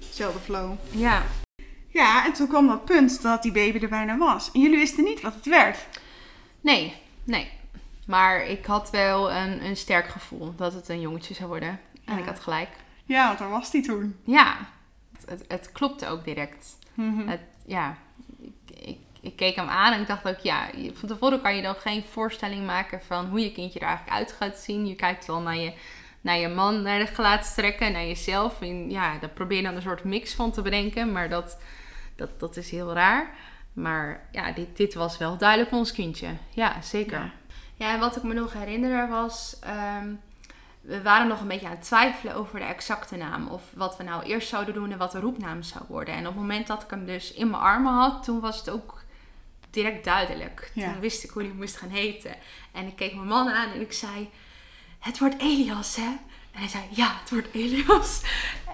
[0.06, 0.74] Hetzelfde flow.
[0.92, 1.24] Ja.
[1.94, 4.52] Ja, en toen kwam dat punt dat die baby er bijna was.
[4.52, 5.78] En jullie wisten niet wat het werd.
[6.62, 7.52] Nee, nee.
[8.08, 11.80] Maar ik had wel een, een sterk gevoel dat het een jongetje zou worden.
[12.06, 12.20] En Ja.
[12.20, 12.70] ik had gelijk.
[13.06, 14.16] Ja, want daar was die toen.
[14.24, 14.58] Ja,
[15.18, 16.78] het, het, het klopte ook direct.
[16.94, 17.28] Mhm.
[17.28, 17.98] Het, ja,
[18.42, 21.62] ik, ik, ik keek hem aan en ik dacht ook, ja, van tevoren kan je
[21.62, 24.88] dan geen voorstelling maken van hoe je kindje er eigenlijk uit gaat zien.
[24.88, 25.74] Je kijkt wel naar je,
[26.22, 28.62] naar je man, naar de gelaatstrekken, naar jezelf.
[28.62, 31.58] En ja, daar probeer je dan een soort mix van te bedenken, maar dat,
[32.16, 33.30] dat, dat is heel raar.
[33.74, 36.28] Maar ja, dit, dit was wel duidelijk ons kindje.
[36.50, 37.20] Ja, zeker.
[37.20, 37.32] Ja.
[37.76, 39.58] Ja, en wat ik me nog herinner was...
[39.62, 40.08] ehm,
[40.82, 43.48] we waren nog een beetje aan het twijfelen over de exacte naam.
[43.48, 46.14] Of wat we nou eerst zouden doen en wat de roepnaam zou worden.
[46.14, 48.70] En op het moment dat ik hem dus in mijn armen had, toen was het
[48.70, 49.02] ook
[49.70, 50.72] direct duidelijk.
[50.74, 50.92] Ja.
[50.92, 52.36] Toen wist ik hoe hij moest gaan heten.
[52.72, 54.30] En ik keek mijn man aan en ik zei,
[55.00, 56.08] het wordt Elias, hè?
[56.52, 58.22] En hij zei, ja, het wordt Elias.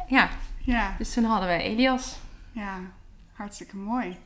[0.07, 0.29] Ja,
[0.63, 2.15] Ja, dus toen hadden we Elias.
[2.51, 2.79] ja,
[3.39, 4.17] hartstikke mooi.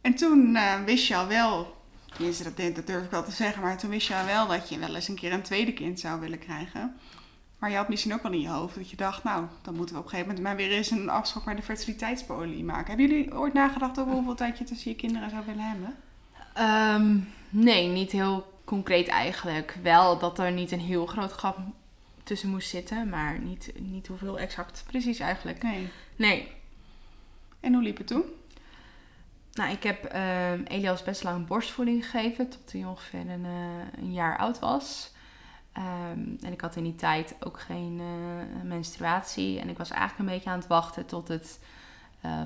[0.00, 1.76] En toen eh, wist je al wel,
[2.14, 4.68] tenminste dat, dat durf ik wel te zeggen, maar toen wist je al wel dat
[4.68, 6.96] je wel eens een keer een tweede kind zou willen krijgen.
[7.58, 9.94] Maar je had misschien ook wel in je hoofd dat je dacht, nou, dan moeten
[9.94, 12.86] we op een gegeven moment maar weer eens een afspraak bij de fertiliteitspolie maken.
[12.86, 15.96] Hebben jullie ooit nagedacht over hoeveel tijd je tussen je kinderen zou willen hebben?
[16.54, 19.76] Ehm, nee, niet heel concreet eigenlijk.
[19.82, 21.56] Wel dat er niet een heel groot gat
[22.22, 25.62] tussen moest zitten, maar niet, niet hoeveel exact precies eigenlijk.
[25.62, 25.88] Nee.
[26.22, 26.52] Nee.
[27.60, 28.24] En hoe liep het toen?
[29.52, 34.12] Nou, ik heb ehm, Elias best lang borstvoeding gegeven, tot hij ongeveer een, eh, een
[34.12, 35.12] jaar oud was.
[35.72, 39.60] Ehm, en ik had in die tijd ook geen eh, menstruatie.
[39.60, 41.58] En ik was eigenlijk een beetje aan het wachten tot het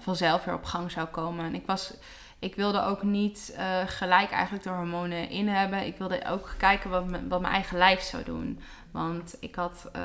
[0.01, 1.45] vanzelf weer op gang zou komen.
[1.45, 1.93] En ik, was,
[2.39, 5.87] ik wilde ook niet eh, gelijk eigenlijk de hormonen in hebben.
[5.87, 8.61] Ik wilde ook kijken wat, me- wat mijn eigen lijf zou doen.
[8.91, 10.03] Want ik had eh,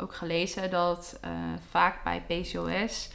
[0.00, 1.30] ook gelezen dat eh,
[1.70, 3.10] vaak bij PCOS...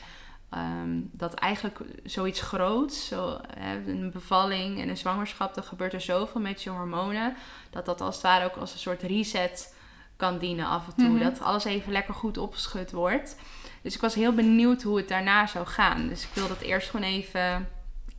[0.49, 6.01] ehm, dat eigenlijk zoiets groots, zo, hè, een bevalling en een zwangerschap, er gebeurt er
[6.01, 7.35] zoveel met je hormonen,
[7.69, 9.75] dat dat als het ware ook als een soort reset
[10.17, 11.09] kan dienen af en toe.
[11.09, 11.23] Mhm.
[11.23, 13.35] Dat alles even lekker goed opgeschud wordt.
[13.81, 16.07] Dus ik was heel benieuwd hoe het daarna zou gaan.
[16.07, 17.69] Dus ik wilde het eerst gewoon even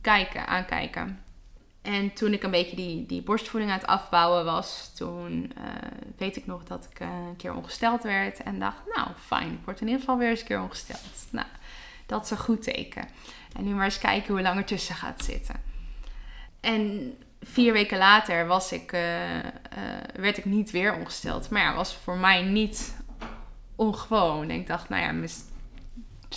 [0.01, 1.23] kijken, aankijken.
[1.81, 5.63] En toen ik een beetje die, die borstvoeding aan het afbouwen was, toen eh,
[6.17, 8.43] weet ik nog dat ik eh, een keer ongesteld werd.
[8.43, 11.27] En dacht, nou fijn, ik word in ieder geval weer eens een keer ongesteld.
[11.29, 11.47] Nou,
[12.05, 13.07] dat is een goed teken.
[13.55, 15.55] En nu maar eens kijken hoe lang er tussen gaat zitten.
[16.59, 19.01] En vier weken later was ik, eh,
[20.15, 21.49] werd ik niet weer ongesteld.
[21.49, 22.95] Maar ja, was voor mij niet
[23.75, 24.49] ongewoon.
[24.51, 25.11] Ik dacht, nou ja,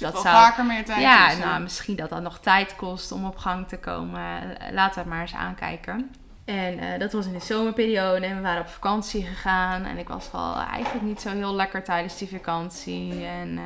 [0.01, 3.25] Dat wel zou- vaker meer tijd ja, nou, misschien dat dat nog tijd kost om
[3.25, 4.21] op gang te komen.
[4.59, 6.11] Eh, Laten we het maar eens aankijken.
[6.45, 9.85] En eh, dat was in de zomerperiode en we waren op vakantie gegaan.
[9.85, 13.25] En ik was wel eigenlijk niet zo heel lekker tijdens die vakantie.
[13.27, 13.65] En eh,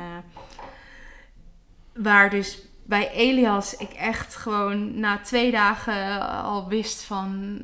[1.93, 7.59] waar dus bij Elias ik echt gewoon na twee dagen al wist van...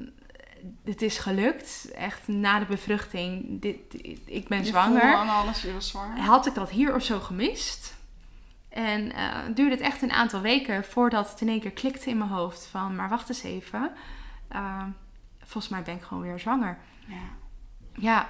[0.85, 1.91] Het is gelukt.
[1.95, 3.61] Echt na de bevruchting.
[3.61, 3.77] Dit,
[4.25, 6.19] ik ben Je zwanger aan alles, je was zwanger.
[6.19, 7.94] had ik dat hier of zo gemist.
[8.75, 12.17] En eh, duurde het echt een aantal weken voordat het in één keer klikte in
[12.17, 13.91] mijn hoofd van, maar wacht eens even.
[14.47, 14.83] Eh,
[15.39, 16.77] volgens mij ben ik gewoon weer zwanger.
[17.07, 17.15] Ja.
[17.93, 18.29] Ja.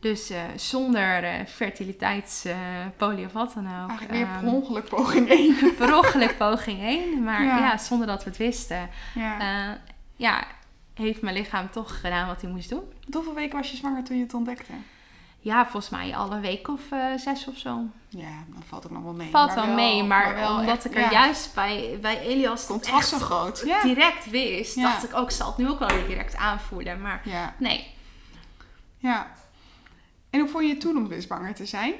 [0.00, 3.88] Dus eh, zonder eh fertiliteitspolie of wat dan ook.
[3.88, 5.56] Eigenlijk weer Ehm, per ongeluk poging 1.
[5.78, 7.22] per ongeluk poging 1.
[7.24, 7.58] Maar Ja.
[7.58, 7.76] ja.
[7.78, 8.88] zonder dat we het wisten.
[9.14, 9.78] Ja.
[10.16, 10.44] ja,
[10.94, 12.82] heeft mijn lichaam toch gedaan wat hij moest doen.
[13.12, 14.72] Hoeveel weken was je zwanger toen je het ontdekte?
[15.38, 17.80] Ja, volgens mij al een week of eh, zes of zo.
[18.08, 19.30] Ja, dan valt het nog wel mee.
[19.30, 21.10] Valt Maar wel, mee, maar, wel omdat echt- ik er ja.
[21.10, 23.62] juist bij, bij Elias Het echt zo groot.
[23.64, 23.82] Ja.
[23.92, 24.82] direct wist, Ja.
[24.82, 27.00] dacht ik ook, zal het nu ook wel weer direct aanvoelen.
[27.00, 27.22] Maar
[27.58, 27.94] nee.
[28.98, 29.30] ja.
[30.30, 31.94] En hoe vond je het toen om weer zwanger te zijn?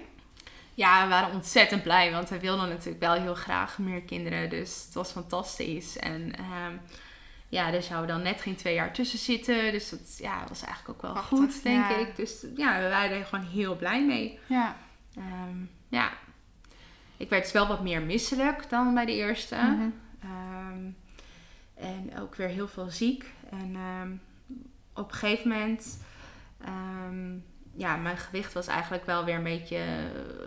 [0.75, 4.51] Ja, we waren ontzettend blij, want we wilden natuurlijk wel heel graag meer kinderen.
[4.51, 5.97] Dus het was fantastisch.
[5.99, 6.77] En ehm,
[7.49, 9.73] ja, er zou dan net geen twee jaar tussen zitten.
[9.73, 11.97] Dus dat ja, was eigenlijk ook wel Prachtig, goed, denk ja.
[11.97, 12.17] ik.
[12.17, 14.39] Dus ja, we waren er gewoon heel blij mee.
[14.47, 14.77] Ja.
[15.17, 15.57] Ehm,
[15.89, 16.11] ja,
[17.17, 19.55] ik werd dus wel wat meer misselijk dan bij de eerste.
[19.57, 19.89] Mhm.
[20.23, 20.85] Ehm,
[21.75, 23.33] en ook weer heel veel ziek.
[23.51, 24.11] En ehm,
[24.95, 25.99] op een gegeven moment,
[27.77, 29.85] ja, mijn gewicht was eigenlijk wel weer een beetje eh,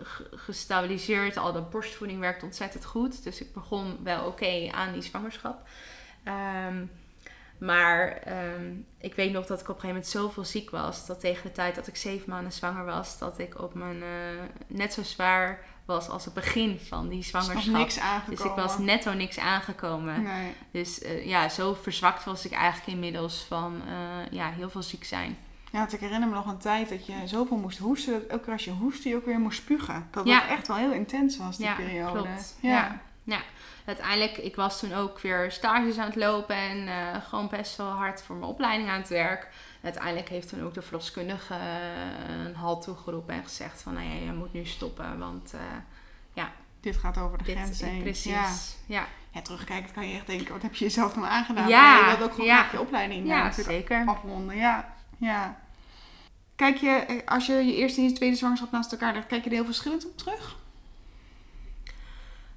[0.02, 1.36] ge- gestabiliseerd.
[1.36, 3.22] Al de borstvoeding werkte ontzettend goed.
[3.24, 5.68] Dus ik begon wel oké aan die zwangerschap.
[6.24, 6.84] Ehm,
[7.58, 11.06] maar ehm, ik weet nog dat ik op een gegeven moment zoveel ziek was.
[11.06, 14.08] Dat tegen de tijd dat ik zeven maanden zwanger was, dat ik op mijn eh,
[14.66, 17.74] net zo zwaar was als het begin van die Er zwangerschap.
[17.74, 18.36] niks aangekomen.
[18.36, 20.22] Dus ik was netto niks aangekomen.
[20.22, 20.52] Nee.
[20.70, 25.04] Dus eh, ja, zo verzwakt was ik eigenlijk inmiddels van eh, ja, heel veel ziek
[25.04, 25.36] zijn.
[25.72, 28.12] Ja, want ik herinner me nog een tijd dat je zoveel moest hoesten.
[28.12, 30.06] Dat elke keer als je hoestte, je ook weer moest spugen.
[30.10, 30.40] Dat Ja.
[30.40, 32.12] het echt wel heel intens was, die ja, periode.
[32.22, 32.56] klopt.
[32.60, 32.70] Ja.
[32.70, 33.00] Ja.
[33.30, 33.40] Ja.
[33.84, 36.92] Uiteindelijk, ik was toen ook weer stages aan het lopen en uh,
[37.28, 39.48] gewoon best wel hard voor mijn opleiding aan het werk.
[39.82, 41.54] Uiteindelijk heeft toen ook de verloskundige
[42.46, 45.54] een halt toegeroepen en gezegd van, nou ja, je moet nu stoppen, want
[46.32, 48.02] ja, dit gaat over de dit, grens heen.
[48.02, 49.06] Precies, ja.
[49.32, 49.42] ja.
[49.42, 51.68] terugkijkend kan je echt denken, wat heb je jezelf nou aangedaan?
[51.68, 52.66] Ja, je wilt ook gewoon ja.
[52.72, 54.02] je opleiding Ja, zeker.
[54.06, 54.56] afronden.
[54.56, 55.60] Ja, ja.
[56.56, 59.44] Kijk je, eh, als je je eerste en je tweede zwangerschap naast elkaar legt, kijk
[59.44, 60.56] je er heel verschillend op terug?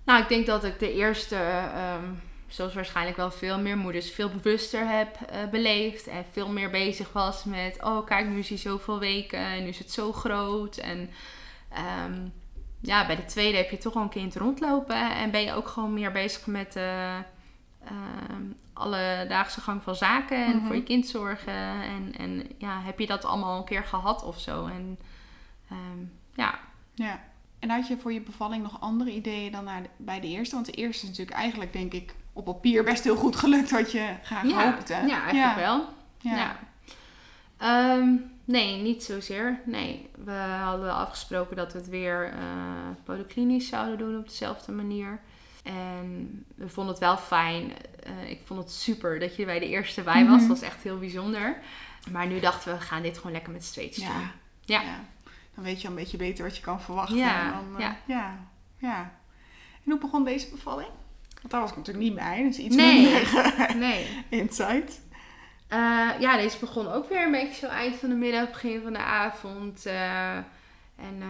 [0.04, 2.04] Nou, ik denk dat ik de eerste, ehm,
[2.48, 6.08] zoals waarschijnlijk wel veel meer moeders, veel bewuster heb eh, beleefd.
[6.08, 9.68] En veel meer bezig was met, oh kijk, nu is hij zoveel weken en nu
[9.70, 10.78] is het zo groot.
[10.78, 11.10] En
[11.70, 12.28] ehm,
[12.82, 15.12] ja, bij de tweede heb je toch al een kind rondlopen.
[15.16, 17.18] En ben je ook gewoon meer bezig met de
[17.86, 18.42] ehm,
[18.74, 20.46] alledaagse gang van zaken.
[20.46, 20.66] En Mhm.
[20.66, 21.54] voor je kind zorgen.
[21.82, 24.66] En, en ja, heb je dat allemaal een keer gehad of zo.
[24.66, 25.00] En
[26.36, 26.60] ja,
[26.96, 27.20] Ja.
[27.64, 30.56] En had je voor je bevalling nog andere ideeën dan naar de- bij de eerste?
[30.56, 33.92] Want de eerste is natuurlijk eigenlijk, denk ik, op papier best heel goed gelukt wat
[33.92, 34.94] je graag ja, hoopte.
[34.94, 35.86] ja eigenlijk wel.
[36.20, 36.36] Ja.
[36.36, 36.60] Ja.
[37.58, 38.10] Ehm,
[38.46, 39.60] nee, niet zozeer.
[39.66, 40.32] Nee, we
[40.64, 42.40] hadden afgesproken dat we het weer eh
[43.04, 45.20] polyklinisch zouden doen op dezelfde manier.
[45.64, 47.72] En we vonden het wel fijn.
[48.04, 50.40] Eh, ik vond het super dat je bij de eerste bij was.
[50.40, 50.48] Mhm.
[50.48, 51.58] Dat was echt heel bijzonder.
[52.12, 54.30] Maar nu dachten we, we gaan dit gewoon lekker met z'n tweetjes doen.
[54.66, 54.82] Ja.
[54.82, 55.00] Ja.
[55.56, 57.16] Dan weet je een beetje beter wat je kan verwachten.
[57.18, 57.96] Ja, En dan, eh, ja.
[58.06, 58.38] ja.
[58.78, 59.00] ja.
[59.86, 60.90] En hoe begon deze bevalling?
[61.40, 63.02] Want daar was ik natuurlijk niet bij, dus iets Nee.
[63.04, 64.24] minder Nee.
[64.30, 65.02] insight.
[65.68, 68.94] Eh, ja, deze begon ook weer een beetje zo eind van de middag, begin van
[68.94, 69.86] de avond.
[69.86, 70.36] eh,
[70.96, 71.28] en eh,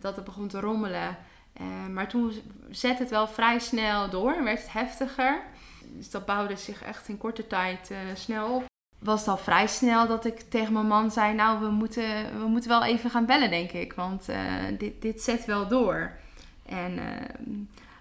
[0.00, 1.16] dat het begon te rommelen.
[1.52, 2.32] Eh, maar toen
[2.70, 5.40] zette het wel vrij snel door en werd het heftiger.
[5.84, 8.64] Dus dat bouwde zich echt in korte tijd eh, snel op.
[8.98, 12.46] Was het al vrij snel dat ik tegen mijn man zei: Nou, we moeten, we
[12.46, 13.92] moeten wel even gaan bellen, denk ik.
[13.92, 14.40] Want eh,
[14.78, 16.10] dit, dit zet wel door.
[16.66, 17.28] En eh,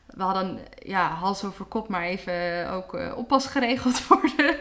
[0.06, 4.58] we hadden ja, hals over kop maar even ook eh, oppas geregeld worden.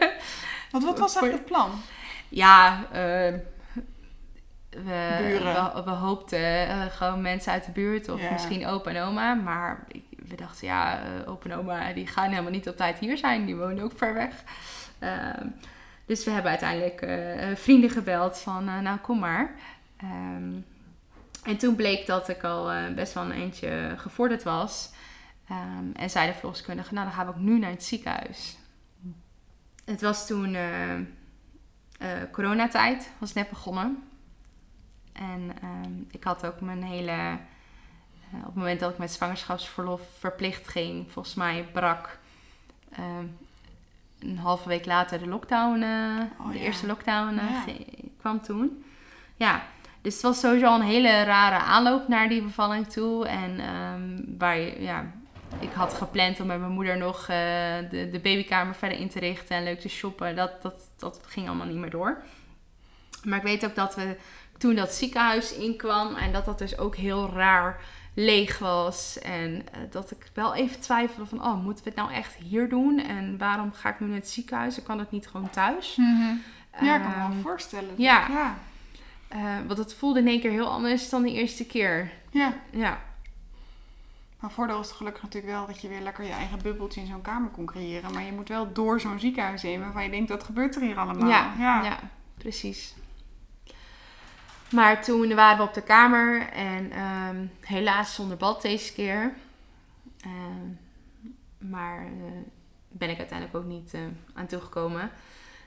[0.71, 1.71] Want wat was Voor- eigenlijk het plan?
[2.29, 3.41] Ja, we,
[4.69, 8.31] we, we hoopten gewoon mensen uit de buurt of Ja.
[8.31, 9.33] misschien opa en oma.
[9.33, 13.45] Maar we dachten, ja, opa en oma die gaan helemaal niet op tijd hier zijn.
[13.45, 14.33] Die wonen ook ver weg.
[16.07, 19.55] Dus we hebben uiteindelijk eh, vrienden gebeld van, eh, nou kom maar.
[19.97, 20.53] Ehm,
[21.43, 24.91] en toen bleek dat ik al eh, best wel een eentje gevorderd was.
[25.49, 28.57] Ehm, en zei de verloskundige, nou dan gaan we ook nu naar het ziekenhuis.
[29.85, 31.01] Het was toen eh, eh,
[32.31, 34.03] coronatijd, was net begonnen.
[35.13, 37.11] En ehm, ik had ook mijn hele...
[37.11, 42.19] eh, op het moment dat ik met zwangerschapsverlof verplicht ging, volgens mij brak
[44.19, 45.89] een halve week later de lockdown, eh,
[46.39, 46.63] Oh, de ja.
[46.63, 47.73] eerste lockdown eh, Ja.
[48.19, 48.83] kwam toen.
[49.35, 49.61] Ja,
[50.01, 53.27] dus het was sowieso een hele rare aanloop naar die bevalling toe.
[53.27, 55.11] En ehm, waar je, ja,
[55.59, 57.35] ik had gepland om met mijn moeder nog eh,
[57.89, 60.35] de, de babykamer verder in te richten en leuk te shoppen.
[60.35, 62.21] Dat, dat, dat ging allemaal niet meer door.
[63.23, 64.17] Maar ik weet ook dat we
[64.57, 67.79] toen dat ziekenhuis inkwam en dat dat dus ook heel raar
[68.19, 69.19] leeg was.
[69.19, 72.69] En eh, dat ik wel even twijfelde van, oh, moeten we het nou echt hier
[72.69, 72.99] doen?
[72.99, 74.77] En waarom ga ik nu naar het ziekenhuis?
[74.77, 75.95] Ik kan het niet gewoon thuis.
[76.81, 77.89] Ja, ik kan me Ehm, wel voorstellen.
[77.97, 78.27] ja.
[78.29, 78.57] ja.
[79.27, 82.11] eh, want het voelde in één keer heel anders dan de eerste keer.
[82.31, 82.53] Ja.
[82.71, 83.01] Ja,
[84.39, 87.07] Maar voordeel is het gelukkig natuurlijk wel dat je weer lekker je eigen bubbeltje in
[87.07, 88.13] zo'n kamer kon creëren.
[88.13, 90.97] Maar je moet wel door zo'n ziekenhuis heen waarvan je denkt, wat gebeurt er hier
[90.97, 91.29] allemaal?
[91.29, 91.51] ja,
[91.83, 91.99] ja.
[92.37, 92.93] precies.
[94.71, 99.33] Maar toen waren we op de kamer en ehm, helaas zonder bad deze keer.
[100.21, 100.69] Ehm,
[101.57, 102.31] maar eh,
[102.87, 104.01] ben ik uiteindelijk ook niet eh,
[104.33, 105.11] aan toegekomen.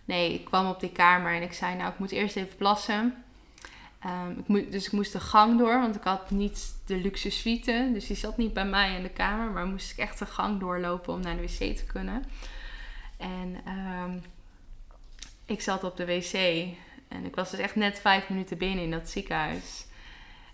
[0.04, 3.24] Nee, ik kwam op die kamer en ik zei, nou, ik moet eerst even plassen.
[4.00, 7.30] Ehm, ik moet, dus ik moest de gang door, want ik had niet de luxe
[7.30, 7.90] suite.
[7.92, 10.60] Dus die zat niet bij mij in de kamer, maar moest ik echt de gang
[10.60, 12.24] doorlopen om naar de wc te kunnen.
[13.16, 13.62] En
[15.46, 16.66] ik zat op de wc
[17.10, 19.86] en ik was dus echt net vijf minuten binnen in dat ziekenhuis.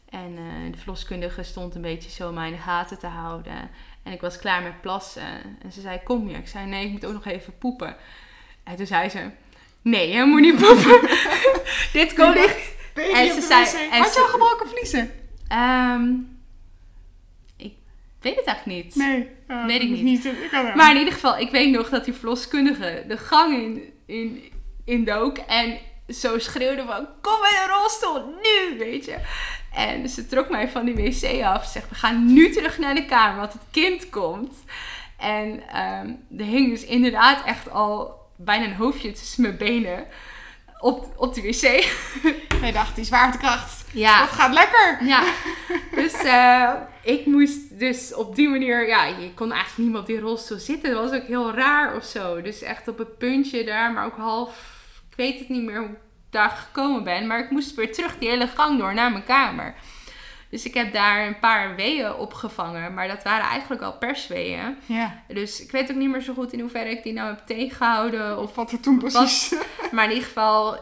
[0.09, 3.71] En eh, de verloskundige stond een beetje zo mij in de gaten te houden.
[4.03, 5.23] En ik was klaar met plassen.
[5.63, 6.37] En ze zei, kom je?
[6.37, 7.97] Ik zei, nee, ik moet ook nog even poepen.
[8.65, 9.31] En toen zei ze,
[9.83, 11.01] nee, je moet niet poepen.
[12.01, 12.75] Dit kon niet.
[12.95, 15.11] En ze zei- en Had je al gebroken vliezen?
[15.49, 16.13] Ehm,
[17.57, 17.75] ik
[18.21, 18.95] weet het eigenlijk niet.
[18.95, 19.29] Nee.
[19.67, 20.25] Weet ik niet.
[20.25, 20.75] Ik kan wel.
[20.75, 24.53] Maar in ieder geval, ik weet nog dat die verloskundige de gang in, in,
[24.85, 25.39] in dook.
[25.39, 29.17] En zo schreeuwde van, kom in een rolstoel, nu, weet je.
[29.73, 31.65] En ze trok mij van die wc af.
[31.65, 34.55] Ze zegt, we gaan nu terug naar de kamer, want het kind komt.
[35.17, 40.07] En ehm, er hing dus inderdaad echt al bijna een hoofdje tussen mijn benen
[40.79, 41.61] op, op de wc.
[42.63, 43.85] Hij dacht, die zwaartekracht.
[43.93, 44.21] Ja.
[44.21, 44.99] Dat gaat lekker.
[45.05, 45.23] Ja,
[46.03, 50.07] dus eh, ik moest dus op die manier, ja, je kon eigenlijk niet meer op
[50.07, 50.91] die rolstoel zitten.
[50.91, 52.43] Dat was ook heel raar of zo.
[52.43, 54.76] Dus echt op het puntje daar, maar ook half,
[55.17, 55.97] weet het niet meer hoe ik
[56.31, 57.27] daar gekomen ben.
[57.27, 59.75] Maar ik moest weer terug die hele gang door naar mijn kamer.
[60.51, 64.77] Dus ik heb daar een paar weeën opgevangen, maar dat waren eigenlijk al persweeën.
[64.87, 65.23] Ja.
[65.29, 68.39] Dus ik weet ook niet meer zo goed in hoeverre ik die nou heb tegengehouden.
[68.39, 69.55] Of, wat er toen precies...
[69.93, 70.79] maar in ieder geval,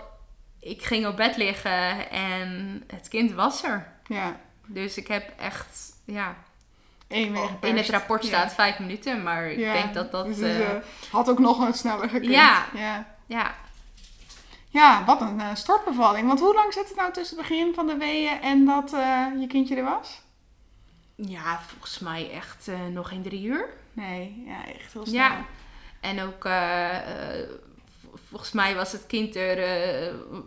[0.60, 3.92] ik ging op bed liggen en het kind was er.
[4.06, 4.36] Ja.
[4.66, 6.34] Dus ik heb echt, ja,
[7.08, 8.28] in het rapport Ja.
[8.28, 9.72] staat vijf minuten, maar ik Ja.
[9.72, 12.32] denk dat dat, Dus eh, eh, had ook nog een sneller gekund.
[12.32, 12.64] Ja.
[12.74, 13.06] ja.
[13.26, 13.54] ja,
[14.74, 16.26] Ja, wat een eh, stortbevalling.
[16.26, 19.26] Want hoe lang zit het nou tussen het begin van de weeën en dat eh,
[19.40, 20.22] je kindje er was?
[21.16, 23.68] ja, volgens mij echt eh, nog geen drie uur.
[23.92, 25.14] Nee, ja, echt heel snel.
[25.14, 25.44] Ja,
[26.00, 26.48] en ook,
[28.28, 29.58] volgens mij was het kind er,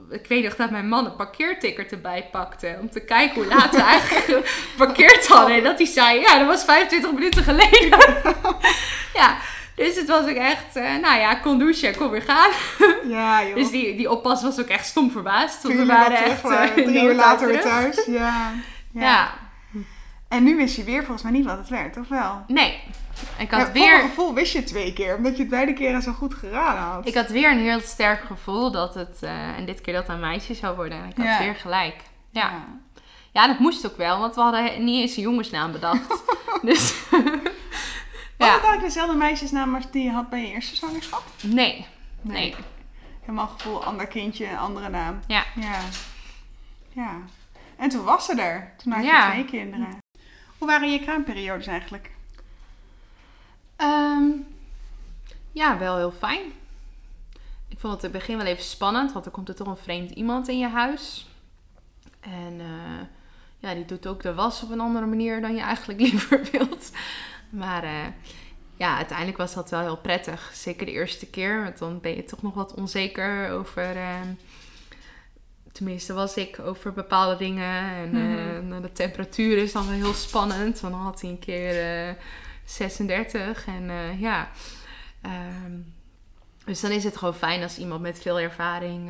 [0.09, 3.75] ik weet nog dat mijn man een parkeerticket erbij pakte, om te kijken hoe laat
[3.75, 5.57] we eigenlijk geparkeerd hadden.
[5.57, 7.99] En dat hij zei, ja, dat was 25 minuten geleden.
[9.21, 9.37] ja,
[9.77, 12.51] dus het was ook echt, eh, nou ja, kon douchen, kon weer gaan.
[13.07, 13.55] Ja, joh.
[13.55, 15.61] Dus die, die oppas was ook echt stom verbaasd.
[15.61, 18.05] Toen we waren echt terug eh, in drie uur later weer thuis.
[18.05, 18.13] Ja.
[18.13, 18.51] ja.
[19.01, 19.33] Ja.
[20.27, 22.43] En nu wist je weer volgens mij niet wat het werd, of wel?
[22.47, 22.83] nee.
[23.37, 26.01] Ik had, voor weer, mijn gevoel wist je twee keer, omdat je het beide keren
[26.01, 27.07] zo goed geraden had.
[27.07, 30.19] ik had weer een heel sterk gevoel dat het, eh, en dit keer dat een
[30.19, 30.97] meisje zou worden.
[30.97, 31.39] En ik had Ja.
[31.39, 31.95] weer gelijk.
[32.31, 32.65] Ja.
[33.33, 36.23] ja, dat moest ook wel, want we hadden niet eens een jongensnaam bedacht.
[36.61, 36.93] dus
[38.37, 41.23] Was het eigenlijk dezelfde meisjesnaam als die je had bij je eerste zwangerschap?
[41.43, 41.85] nee.
[42.21, 42.55] Nee.
[43.21, 45.19] Helemaal gevoel, ander kindje, andere naam.
[45.27, 45.43] Ja.
[45.55, 45.79] Ja.
[46.93, 47.11] Ja.
[47.75, 48.73] En toen was ze er.
[48.83, 49.29] Toen had je Ja.
[49.31, 49.97] twee kinderen.
[50.57, 52.11] Hoe waren je kraamperiodes eigenlijk?
[53.75, 54.23] Ehm,
[55.51, 56.41] ja, wel heel fijn.
[57.67, 59.77] Ik vond het in het begin wel even spannend, want er komt er toch een
[59.77, 61.27] vreemd iemand in je huis.
[62.19, 63.05] En eh,
[63.59, 66.91] ja, die doet ook de was op een andere manier dan je eigenlijk liever wilt.
[67.49, 68.05] Maar eh,
[68.75, 70.51] ja, uiteindelijk was dat wel heel prettig.
[70.53, 73.95] Zeker de eerste keer, want dan ben je toch nog wat onzeker over...
[73.95, 74.27] ehm,
[75.71, 77.81] tenminste was ik over bepaalde dingen.
[77.91, 80.79] En eh, nou, de temperatuur is dan wel heel spannend.
[80.79, 82.07] Want dan had hij een keer...
[82.07, 82.13] eh,
[82.65, 84.49] 36 en eh, ja.
[85.21, 85.71] Ehm,
[86.65, 89.09] dus dan is het gewoon fijn als iemand met veel ervaring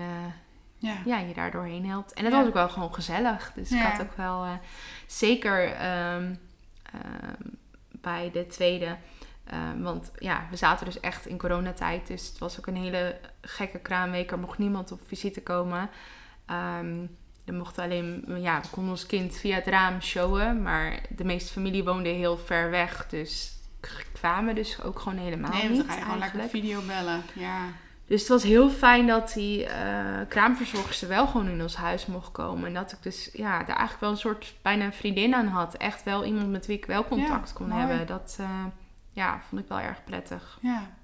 [0.77, 0.97] Ja.
[1.05, 2.13] ja, je daar doorheen helpt.
[2.13, 2.39] En het Ja.
[2.39, 3.51] was ook wel gewoon gezellig.
[3.55, 4.45] Dus ik had ook wel
[5.07, 6.33] zeker ehm,
[8.01, 8.97] bij de tweede.
[9.45, 12.07] ehm, want ja, we zaten dus echt in coronatijd.
[12.07, 14.31] Dus het was ook een hele gekke kraamweek.
[14.31, 15.89] Er mocht niemand op visite komen.
[17.45, 20.61] Er mocht alleen, ja, we konden ons kind via het raam showen.
[20.61, 23.07] Maar de meeste familie woonde heel ver weg.
[23.09, 23.51] Dus
[24.13, 26.65] kwamen dus ook gewoon helemaal Nee, niet dan ga je gewoon lekker eigenlijk.
[26.65, 27.21] video bellen.
[27.33, 27.59] Ja.
[28.07, 32.31] Dus het was heel fijn dat die eh kraamverzorgster wel gewoon in ons huis mocht
[32.31, 32.65] komen.
[32.67, 35.73] En dat ik dus ja, daar eigenlijk wel een soort bijna een vriendin aan had.
[35.75, 37.79] Echt wel iemand met wie ik wel contact Ja, kon mooi.
[37.81, 38.07] hebben.
[38.07, 38.65] Dat eh,
[39.13, 40.57] ja, vond ik wel erg prettig.
[40.61, 40.95] ja.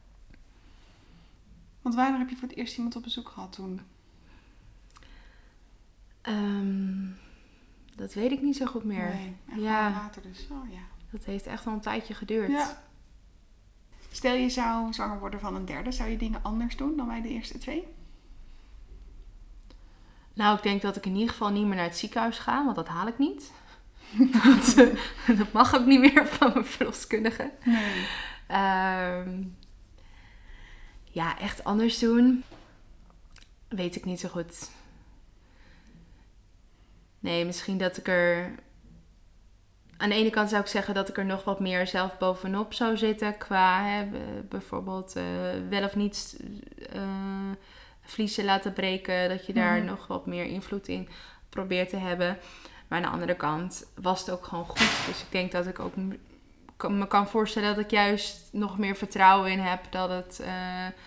[1.82, 3.82] Want wanneer heb je voor het eerst iemand op bezoek gehad toen?
[6.22, 7.06] Ehm,
[7.96, 9.10] dat weet ik niet zo goed meer.
[9.14, 9.90] Nee, echt Ja.
[9.90, 10.48] later dus.
[10.52, 10.80] Oh ja.
[11.12, 12.50] Dat heeft echt wel een tijdje geduurd.
[12.50, 12.82] Ja.
[14.14, 17.22] Stel je zou zwanger worden van een derde, zou je dingen anders doen dan bij
[17.22, 17.88] de eerste twee?
[20.34, 22.76] Nou, ik denk dat ik in ieder geval niet meer naar het ziekenhuis ga, want
[22.76, 23.52] dat haal ik niet.
[24.44, 27.52] dat, eh, dat mag ook niet meer van mijn verloskundige.
[27.64, 28.08] Nee.
[28.48, 29.44] Ehm,
[31.04, 32.44] ja, echt anders doen.
[33.68, 34.70] Weet ik niet zo goed.
[37.20, 38.56] Nee, misschien dat ik er.
[40.04, 42.74] Aan de ene kant zou ik zeggen dat ik er nog wat meer zelf bovenop
[42.74, 43.38] zou zitten.
[43.38, 44.08] Qua hè,
[44.50, 45.24] bijvoorbeeld eh,
[45.70, 46.40] wel of niet
[46.92, 47.02] eh
[48.02, 49.30] vliezen laten breken.
[49.30, 49.86] Dat je daar Mhm.
[49.86, 51.10] nog wat meer invloed in
[51.50, 52.38] probeert te hebben.
[52.88, 55.06] Maar aan de andere kant was het ook gewoon goed.
[55.08, 55.94] Dus ik denk dat ik ook
[56.84, 60.40] kan- me kan voorstellen dat ik juist nog meer vertrouwen in heb dat het.
[60.40, 60.54] eh,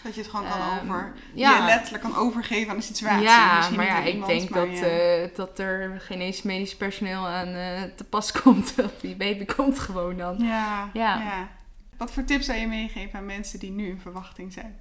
[0.03, 1.13] Dat je het gewoon kan Ehm, over...
[1.35, 1.57] ja.
[1.57, 3.23] Je letterlijk kan overgeven aan de situatie.
[3.25, 4.85] ja, Misschien maar ja, ik iemand, denk dat, ja.
[4.87, 8.77] eh, dat er geen eens medisch personeel aan eh, te pas komt.
[8.77, 10.39] Dat die baby komt gewoon dan.
[10.39, 11.19] Ja, Ja.
[11.19, 11.49] ja.
[11.97, 14.79] Wat voor tips zou je meegeven aan mensen die nu in verwachting zijn?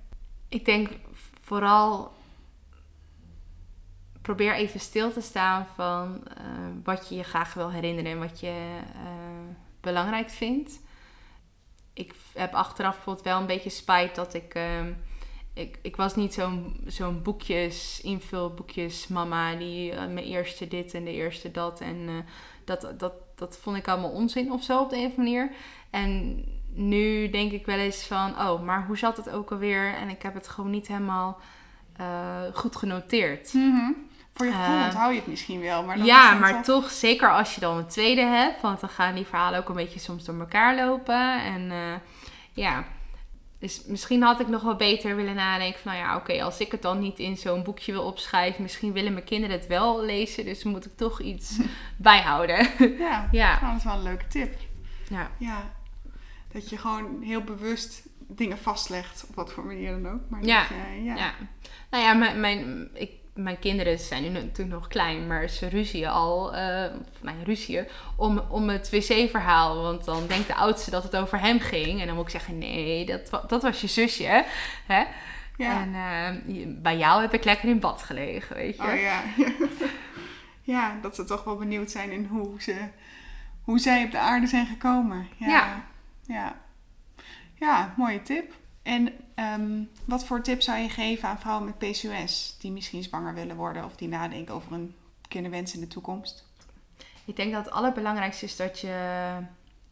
[0.49, 0.89] Ik denk
[1.41, 2.13] vooral
[4.21, 6.23] probeer even stil te staan van
[6.83, 8.79] wat je je graag wil herinneren en wat je
[9.81, 10.79] belangrijk vindt.
[11.95, 14.53] Ik heb achteraf bijvoorbeeld wel een beetje spijt dat ik.
[14.53, 14.91] ehm,
[15.53, 21.03] ik, ik was niet zo'n zo'n boekjes, invulboekjes mama die eh, mijn eerste dit en
[21.03, 21.81] de eerste dat.
[21.81, 22.13] En eh,
[22.65, 25.51] dat, dat, dat vond ik allemaal onzin of zo op de een of andere manier.
[25.89, 26.43] En
[26.73, 29.93] nu denk ik wel eens van, oh, maar hoe zat het ook alweer?
[29.93, 31.39] En ik heb het gewoon niet helemaal
[31.95, 33.53] eh, goed genoteerd.
[34.35, 35.83] Voor je gevoel Eh, onthoud je het misschien wel.
[35.83, 38.89] Maar dan ja, het maar toch, zeker als je dan een tweede hebt, want dan
[38.89, 41.43] gaan die verhalen ook een beetje soms door elkaar lopen.
[41.43, 41.93] En eh,
[42.53, 42.85] ja,
[43.59, 46.71] dus misschien had ik nog wel beter willen nadenken van, nou ja, oké, als ik
[46.71, 50.45] het dan niet in zo'n boekje wil opschrijven, misschien willen mijn kinderen het wel lezen,
[50.45, 51.59] dus moet ik toch iets
[51.97, 52.69] bijhouden.
[52.97, 54.55] Ja, ja, nou, dat is wel een leuke tip.
[55.09, 55.31] ja.
[55.37, 55.73] Ja,
[56.51, 60.21] dat je gewoon heel bewust dingen vastlegt, op wat voor manier dan ook.
[60.29, 61.15] Maar Ja, dat ja.
[61.15, 61.33] Ja.
[61.89, 66.07] Nou ja, mijn, mijn, ik, mijn kinderen zijn nu natuurlijk nog klein, maar ze ruzien
[66.07, 69.81] al, nou ja, ruzien, om, om het wc-verhaal.
[69.81, 72.01] Want dan denkt de oudste dat het over hem ging.
[72.01, 74.45] En dan moet ik zeggen, nee, dat, dat was je zusje.
[74.85, 75.03] Hè?
[75.57, 75.81] Ja.
[75.81, 78.83] En eh, bij jou heb ik lekker in bad gelegen, weet je.
[78.83, 79.23] Oh ja.
[80.75, 82.75] ja, dat ze toch wel benieuwd zijn in hoe, ze,
[83.61, 85.27] hoe zij op de aarde zijn gekomen.
[85.37, 85.47] Ja.
[85.47, 85.85] Ja.
[86.27, 86.55] Ja,
[87.53, 88.53] Ja, mooie tip.
[88.85, 93.33] En ehm, wat voor tip zou je geven aan vrouwen met PCOS die misschien zwanger
[93.33, 94.95] willen worden of die nadenken over een
[95.27, 96.45] kinderwens in de toekomst?
[97.25, 98.87] Ik denk dat het allerbelangrijkste is dat je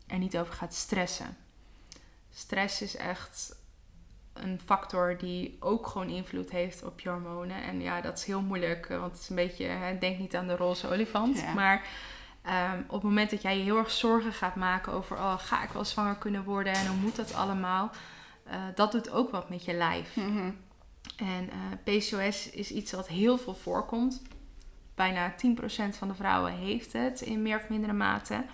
[0.08, 1.38] er niet over gaat stressen.
[2.32, 3.56] Stress is echt
[4.34, 7.64] een factor die ook gewoon invloed heeft op je hormonen.
[7.64, 10.36] En ja, dat is heel moeilijk, eh, want het is een beetje, hè, denk niet
[10.36, 11.40] aan de roze olifant.
[11.40, 11.54] Ja.
[11.54, 11.88] Maar
[12.42, 15.64] ehm, op het moment dat jij je heel erg zorgen gaat maken over, oh, ga
[15.64, 17.92] ik wel zwanger kunnen worden en hoe moet dat allemaal?
[18.44, 20.16] Eh, dat doet ook wat met je lijf.
[20.16, 20.52] Mhm.
[21.18, 24.22] En eh, PCOS is iets wat heel veel voorkomt.
[24.96, 28.46] Bijna 10% van de vrouwen heeft het in meer of mindere mate.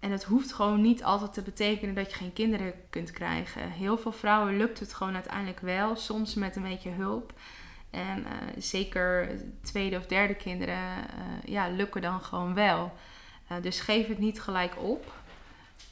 [0.00, 3.70] En het hoeft gewoon niet altijd te betekenen dat je geen kinderen kunt krijgen.
[3.70, 7.32] Heel veel vrouwen lukt het gewoon uiteindelijk wel, soms met een beetje hulp.
[7.90, 11.06] En eh, zeker tweede of derde kinderen
[11.44, 12.92] ja, lukken dan gewoon wel.
[13.60, 15.21] Dus geef het niet gelijk op.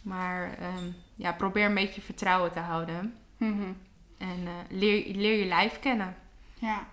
[0.03, 3.15] Maar ehm, ja, probeer een beetje vertrouwen te houden.
[3.37, 3.73] Mhm.
[4.19, 6.17] En eh, leer, leer je lijf kennen.
[6.55, 6.87] Ja.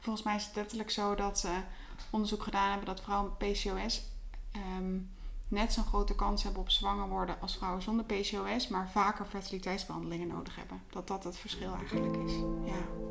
[0.00, 1.48] Volgens mij is het letterlijk zo dat ze
[2.10, 4.02] onderzoek gedaan hebben dat vrouwen met PCOS
[4.52, 4.98] ehm,
[5.48, 10.28] net zo'n grote kans hebben op zwanger worden als vrouwen zonder PCOS, maar vaker fertiliteitsbehandelingen
[10.28, 10.82] nodig hebben.
[10.90, 12.32] Dat dat het verschil eigenlijk is.
[12.64, 13.06] Ja.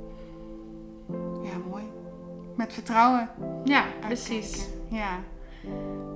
[1.44, 1.84] Ja, mooi.
[2.56, 3.30] Met vertrouwen.
[3.66, 4.08] Ja, uitkijken.
[4.08, 4.68] precies.
[4.90, 5.20] Ja.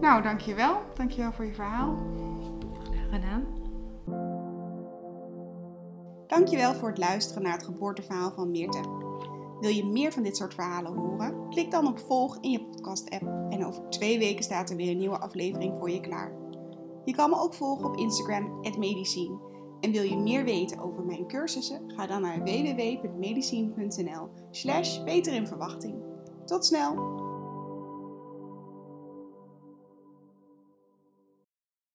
[0.02, 0.92] Nou, dankjewel.
[0.96, 1.98] Dankjewel voor je verhaal.
[3.12, 3.46] Gedaan.
[6.28, 8.82] Dankjewel voor het luisteren naar het geboorteverhaal van Meerte.
[9.60, 11.50] Wil je meer van dit soort verhalen horen?
[11.50, 14.98] Klik dan op volg in je podcast-app en over twee weken staat er weer een
[14.98, 16.34] nieuwe aflevering voor je klaar.
[17.06, 19.40] Je kan me ook volgen op Instagram, @medicine.
[19.80, 21.82] En wil je meer weten over mijn cursussen?
[21.88, 25.96] Ga dan naar www.medicine.nl slash beter in verwachting.
[26.46, 27.21] Tot snel!